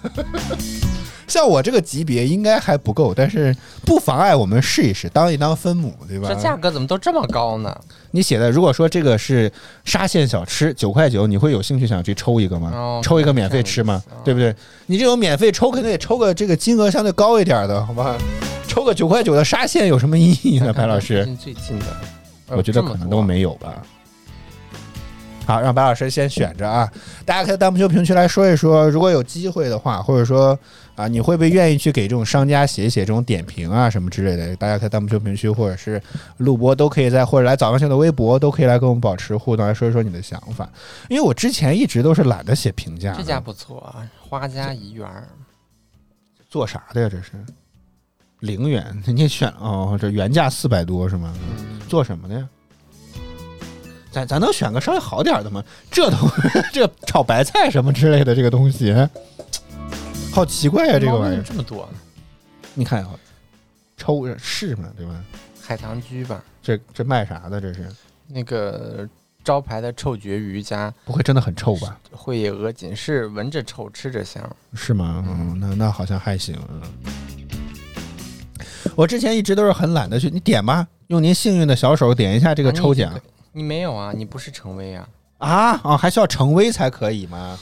[1.27, 3.55] 像我这个级别应该还不够，但是
[3.85, 6.29] 不妨碍我们试一试，当一当分母，对吧？
[6.29, 7.75] 这价格怎么都这么高呢？
[8.11, 9.51] 你写的，如果说这个是
[9.83, 12.71] 沙县小吃九块九，你会有兴趣想去抽一个吗？
[12.73, 14.01] 哦抽一个免费吃吗？
[14.23, 14.55] 对不对？
[14.85, 18.15] 你这种免费抽，肯定得抽个这个金额相对高一点的，好吧？
[18.67, 20.71] 抽个九块九的沙县有什么意义呢？
[20.73, 21.85] 白老师，最近的，
[22.47, 23.73] 我觉得可能都没有吧。
[25.45, 26.91] 好，让白老师先选着啊！
[27.23, 30.57] 大家可以弹幕区评论区来说一说，如果有机会的话，或者说
[30.95, 34.55] 啊，你会不会愿意去给这种商家写一写这种点评啊什么之类的？
[34.55, 36.01] 大家可以在弹幕区评论区或者是
[36.37, 40.69] 录播都可以在，或者来早上秀的微博都可以来跟我们保持互动，来说一说你的想法。
[41.09, 45.27] 因为我之前一直都是懒得写评价，这家不错啊，花家怡园儿，
[46.49, 47.09] 做啥的呀？
[47.11, 47.31] 这是
[48.39, 51.33] 零元， 你选哦，这原价四百多是吗？
[51.89, 52.47] 做什么的呀？
[54.11, 55.61] 咱咱能选个稍微好点的吗？
[55.91, 56.17] 这都
[56.71, 58.95] 这炒白菜什么之类的这个东西，
[60.35, 61.41] 好奇怪呀、这个玩意儿。
[61.41, 61.87] 这么多，
[62.73, 63.11] 你看啊，
[63.95, 64.89] 抽是嘛？
[64.97, 65.15] 对吧？
[65.61, 67.61] 海棠居吧，这这卖啥的？
[67.61, 67.87] 这是
[68.27, 69.07] 那个
[69.45, 71.97] 招牌的臭绝鱼加不会真的很臭吧？
[72.11, 74.43] 会野鹅锦是闻着臭，吃着香。
[74.73, 75.23] 是吗？
[75.25, 76.53] 嗯，那那好像还行。
[76.69, 76.81] 嗯
[78.95, 83.19] 我之前一直都是很懒得去，你点吧，用您幸运的小手点一下这个抽奖啊
[83.53, 84.11] 你你没有啊？
[84.13, 85.07] 你不是成威啊？
[85.37, 87.57] 啊啊，还需要成威才可以吗？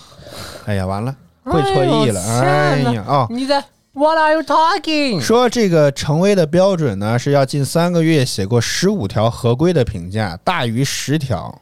[0.66, 2.22] 哎呀，完了，会错意了。
[2.22, 3.64] 哎呀，哦，你在
[3.94, 5.22] What are you talking？
[5.22, 11.62] 说这个成威的标准呢，是要近三个月写过十五条合规的评价，大于十条。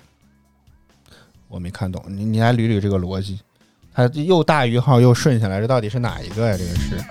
[1.50, 3.40] 我没看懂，你你来捋捋这个逻辑，
[3.94, 6.56] 它又大于号又顺下来，这到底是哪一个呀？
[6.58, 7.04] 这个是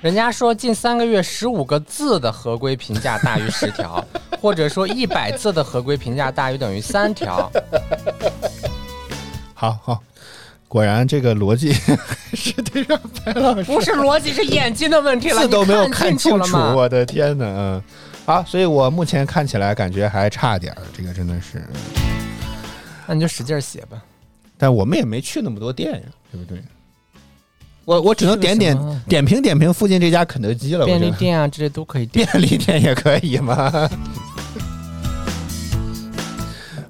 [0.00, 4.04] 人家说近三个月十五个字的合规评价大于十条，
[4.40, 7.50] 或者说一百字的合规评价大于等于三条。
[9.54, 10.00] 好好，
[10.68, 11.72] 果然这个逻辑
[12.34, 15.40] 是得让白老师不是逻辑，是眼睛的问题了。
[15.40, 16.56] 字都没有看看清楚，楚？
[16.56, 17.46] 我的天哪！
[17.46, 17.82] 嗯，
[18.26, 21.64] 好，所以我目前看起来感觉还差点儿，这个真的是。
[23.06, 24.02] 那你就使劲写吧。
[24.58, 26.00] 但我们也没去那么多店呀，
[26.30, 26.62] 对不对？
[27.86, 28.76] 我我只能点点
[29.08, 30.84] 点评点评附近这家肯德基了。
[30.84, 32.04] 便利店啊，这些都可以。
[32.04, 33.88] 便利店也可以吗？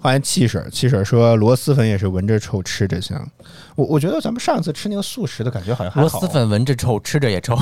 [0.00, 3.28] 欢迎汽水，汽水说螺蛳粉也是闻着臭，吃着香。
[3.74, 7.58] 我我觉得咱们上次吃那个素食的感觉好像还好，螺蛳粉闻着臭，吃着也臭，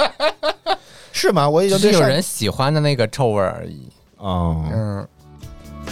[1.12, 1.48] 是吗？
[1.48, 3.88] 我已只经对上是有人喜欢的那个臭味儿而已。
[4.18, 5.08] 哦，嗯，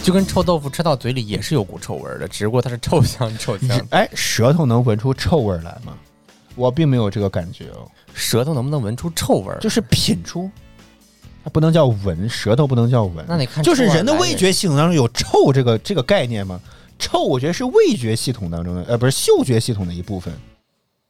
[0.03, 3.79] 就跟臭豆腐吃到嘴里也是有股臭味儿的，只不过它是臭香臭香。
[3.89, 5.93] 哎，舌头能闻出臭味儿来吗？
[6.55, 9.57] 我并没有这个感觉哦，舌头能不能闻出臭味儿？
[9.59, 10.49] 就是品出，
[11.43, 13.25] 它不能叫闻，舌头不能叫闻。
[13.27, 16.59] 那得看就是人的味觉系统当中有臭这个这个概念吗？
[16.97, 20.33] 臭，我觉得是味觉系统当中的，呃，不是嗅觉系统的一部分。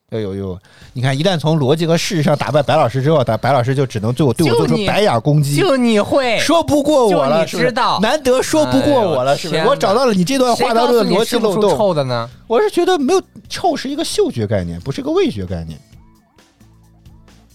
[0.09, 0.57] 哎呦呦，
[0.93, 9.61] 你看，一旦从逻辑和事实上打败白老师之后，打白老师就只能对我对我做出白眼攻击，就你会说不过我了，知道难得说不过我了，是不是？
[9.63, 11.75] 我找到了你这段话当中的逻辑漏洞。
[11.75, 12.29] 臭的呢？
[12.47, 15.79] 我是觉得没有臭是一个嗅觉概念，不是一个味觉概念。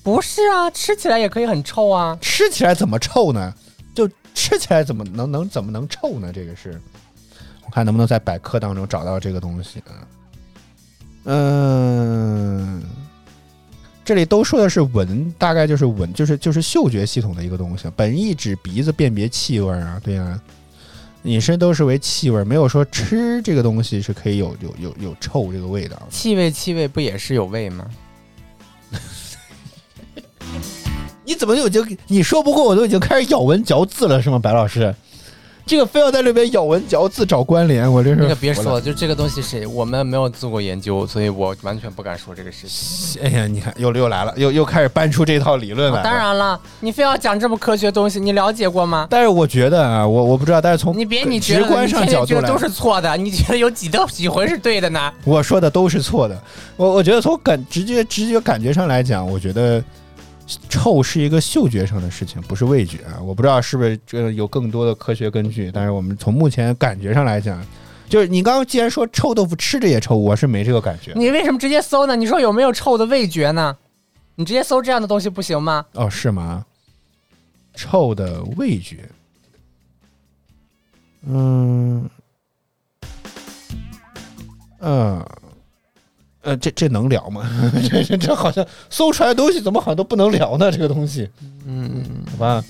[0.09, 2.17] 不是啊，吃起来也可以很臭啊。
[2.23, 3.55] 吃起来怎么臭呢？
[3.95, 6.33] 就吃起来怎么能能怎么能臭呢？
[6.33, 6.81] 这个是，
[7.67, 9.93] 我看能不能在百科当中找到这个东西啊。
[11.25, 12.83] 嗯，
[14.03, 20.41] 这里都说的是闻，大概就是闻，就是就是嗅觉系统的一个东西，本意指鼻子辨别气味啊，对啊，
[21.25, 26.01] 引申都是为气味，没有说吃这个东西是可以有有有有臭这个味道。
[26.09, 27.85] 气味，气味不也是有味吗？
[31.29, 34.95] 你怎么就已经你说不过我都已经开始咬文嚼字了是吗，白老师？
[35.67, 43.21] 这个非要在这边咬文嚼字找关联，我真是那个别说了，就这个东西谁我们没有做过研究，所以我完全不敢说这个事情。
[43.23, 46.05] 哎呀，你看又又来了，又又开始搬出这套理论来了。
[46.05, 49.07] 当，然了，你非要讲这么科学的东西，你了解过吗？
[49.11, 55.13] 但是我觉得啊，我我不知道，但是从你别你觉得直观上角度来觉得都是错的，你觉得有几道几回是对的呢？
[55.25, 56.43] 我说的都是错的。
[56.79, 59.85] 我我觉得从感直觉直觉感觉上来讲，我觉得
[60.69, 63.21] 臭是一个嗅觉上的事情，不是味觉啊。
[63.21, 67.63] 我不知道是不是这有更多的科学根据，但是我们从目前感觉上来讲，
[68.09, 71.13] 就是你刚刚既然说臭豆腐吃着也臭，我是没这个感觉。
[71.15, 72.17] 你为什么直接搜呢？
[72.17, 73.77] 你说有没有臭的味觉呢？
[74.37, 75.85] 你直接搜这样的东西不行吗？
[75.93, 76.65] 哦，是吗？
[77.75, 79.09] 臭的味觉，
[81.27, 82.09] 嗯，
[84.79, 85.25] 呃，
[86.49, 87.43] 呃，这这能聊吗？
[87.91, 90.73] 这这这好像搜出来的东西怎么好像都不能聊呢？
[90.73, 91.29] 这个东西，
[91.67, 92.65] 嗯，好吧。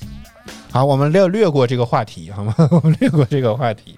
[0.73, 2.53] 好，我们略略过这个话题，好吗？
[2.73, 3.95] 我们略过这个话题。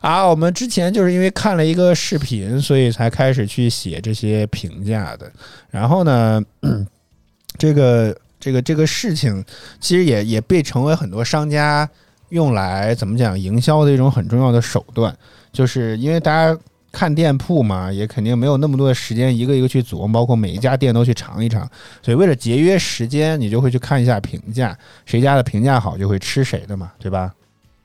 [0.00, 5.30] 啊，我们之前就是因为看了一个视频，所以才开始去写这些评价的。
[5.70, 6.42] 然后呢，
[7.58, 9.44] 这个这个这个事情，
[9.80, 11.86] 其实也也被成为很多商家
[12.30, 15.14] 用来怎么讲营销的一种很重要的手段，
[15.52, 16.58] 就是因为大家
[16.94, 21.68] 看店铺嘛，也肯定没有那么多的时间一个一个去琢磨，包括每一家店都去尝一尝，
[22.00, 27.34] 所以为了节约时间，你就会去看一下评价，谁家的评价好就会吃谁的嘛，对吧？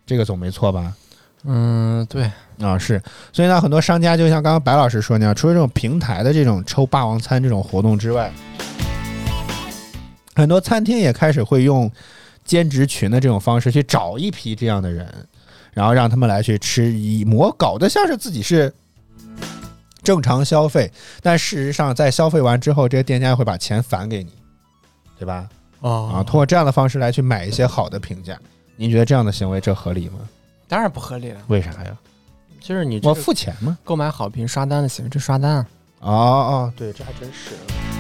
[0.06, 0.94] 这个总没错吧？
[1.46, 2.30] 嗯，对，
[2.60, 3.02] 啊，是，
[3.34, 8.32] 所以呢，很多商家就像刚刚白老师说那样，除了这种平台的这种抽霸王餐这种活动之外，
[10.36, 11.92] 很多餐厅也开始会用
[12.44, 15.08] 兼职群的这种方式去找一批这样的人，
[15.74, 18.74] 然后让他们来去吃，以模搞得像是自己是
[20.02, 20.92] 正常消费，
[21.22, 24.32] 但事实上在消费完之后，这些店家会把钱返给你，
[25.18, 25.48] 对吧？
[25.82, 28.38] 哦啊，通过这样的方式来去买一些好的评价，
[28.76, 30.20] 您觉得这样的行为这合理吗？
[30.68, 31.98] 当然不合理了，为啥呀？
[32.60, 33.78] 就是你我付钱吗？
[33.84, 35.68] 购买好评刷单的行为，这刷单啊，
[36.00, 37.99] 哦哦，对，这还真是。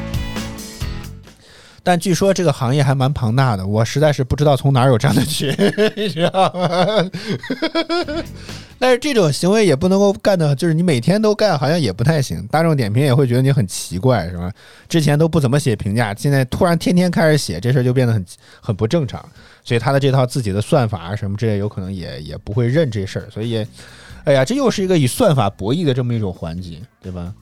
[1.90, 5.50] 但据说这个行业还蛮庞大的，我实在是不知道从哪儿有这样的群，
[5.98, 7.10] 你知道吗？
[8.78, 12.46] 但是这种行为也不能够干的，就是你每天都干，好像也不太行。
[12.52, 14.54] 大众点评也会觉得你很奇怪，是吧？
[14.88, 18.24] 之前都不怎么写评价，现在突然天天开始写，这事儿就变得很
[18.62, 19.20] 很不正常。
[19.64, 23.66] 所以他的这套自己的算法啊什么之类，有可能也也不会认这事儿，所以，
[24.26, 27.34] 哎呀，这又是一个以算法博弈的这么一种环节，对吧？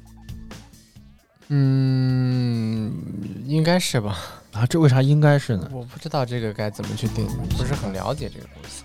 [1.49, 2.91] 嗯，
[3.45, 4.17] 应该是吧？
[4.53, 5.69] 啊，这为啥应该是呢？
[5.71, 8.83] 我不知道这个该怎么去定义，不是很了解这个东西。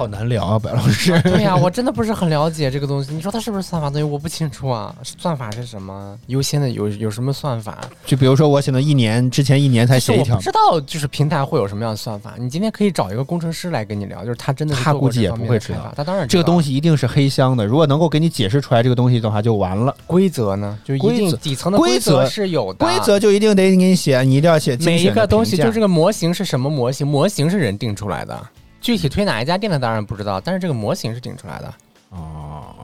[0.00, 1.20] 好难聊啊，白老师。
[1.20, 3.12] 对呀、我真的不是很了解这个东西。
[3.12, 4.02] 你说它是不是算法东西？
[4.02, 4.96] 我不清楚啊。
[5.02, 6.18] 算法是什么？
[6.28, 7.76] 优先的有有什么算法？
[8.06, 12.32] 就比如说，我可能一年之前一年才写一条我不，知道，就是平台会有什么样的算法。
[12.38, 17.66] 你今天可以找一个工程师来跟你聊，就是他真的他估计也不会知道他当然这个东西西一定是黑箱的。
[17.66, 19.94] 如果能够给你解释出来这个东西的话，就完了。
[20.06, 22.86] 规则呢，就一定底层的规则则是有的。
[22.86, 27.06] 规则就一定得给你写，你一定要写精每一个东西，就这个模型是什么模型？
[27.06, 28.46] 模型是人定出来的，
[28.80, 31.74] 具体推哪一家店的当然不知道，但是这个模型是定出来的。
[32.10, 32.74] 哦，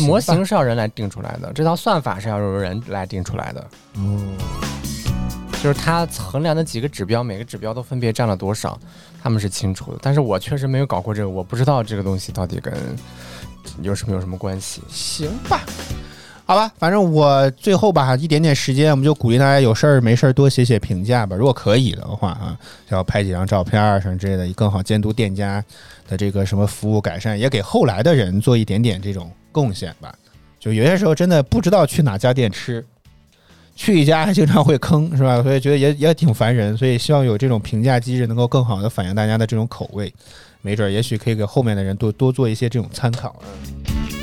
[0.00, 3.70] 模型是要人来定出来的，这套算法是要由人来定出来的。
[3.96, 4.36] 嗯
[5.62, 8.78] 就是它衡量的几个指标，每个指标都分别占了多少，
[9.20, 9.98] 他们是清楚的。
[10.00, 12.72] 但是我确实没有搞过这个，我不知道这个东西到底跟
[13.80, 14.82] 有什么有什么关系。
[14.88, 15.62] 行吧。
[16.48, 21.34] 好吧，反正我最后吧，一点点时间，我们就鼓励大家有事儿没事儿多写写评价吧。
[21.34, 22.56] 如果可以的话啊，
[22.88, 25.62] 要拍几张照片儿什么之类的，更好监督店家
[26.08, 30.14] 的这个什么服务改善，也给后来的人做一点点这种贡献吧。
[30.60, 32.86] 就有些时候真的不知道去哪家店吃，
[33.74, 35.42] 去一家还经常会坑，是吧？
[35.42, 36.76] 所以觉得也也挺烦人。
[36.76, 40.14] 所以希望有这种评价机制，能够更好的反映大家的这种口味，
[40.62, 43.34] 没准儿也许可以给后面的人多多做一些这种参考。
[43.88, 44.15] 嗯。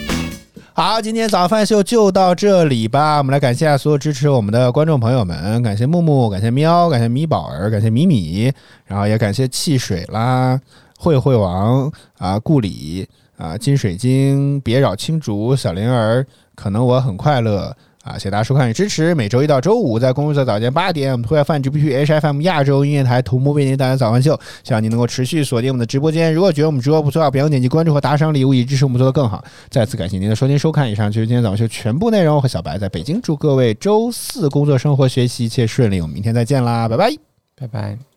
[0.76, 3.20] 好，今天早饭秀就到这里吧。
[3.20, 8.52] 我们来感谢所有支持我们的观众朋友们，感谢木木，感谢喵，感谢米宝儿，感谢米米，
[8.88, 10.60] 然后也感谢汽水啦、
[10.98, 13.08] 慧慧王啊、顾里
[13.38, 17.78] 啊、金水晶、别扰青竹、小灵儿，可能我很快乐。
[18.04, 19.16] 啊，谢谢大家收看与支持。
[19.16, 24.38] 每周一到周五在公寓的早间八点，我们会在饭 G P P H F M 亚洲音乐台同步为您带来早饭秀。
[24.62, 26.34] 希望您能够持续锁定我们的直播间。
[26.34, 29.42] 如果觉得我们直播不错，别忘点击关注和打赏礼物，以支持我们做得更好。
[29.70, 32.42] 再次感谢您的收听收看，以上就是今天早上秀全部内容。
[32.42, 36.02] 和小白在北京，祝各位周四工作、生活、学习一切顺利。
[36.02, 37.10] 我们明天再见啦，拜拜。
[37.56, 38.13] 拜拜。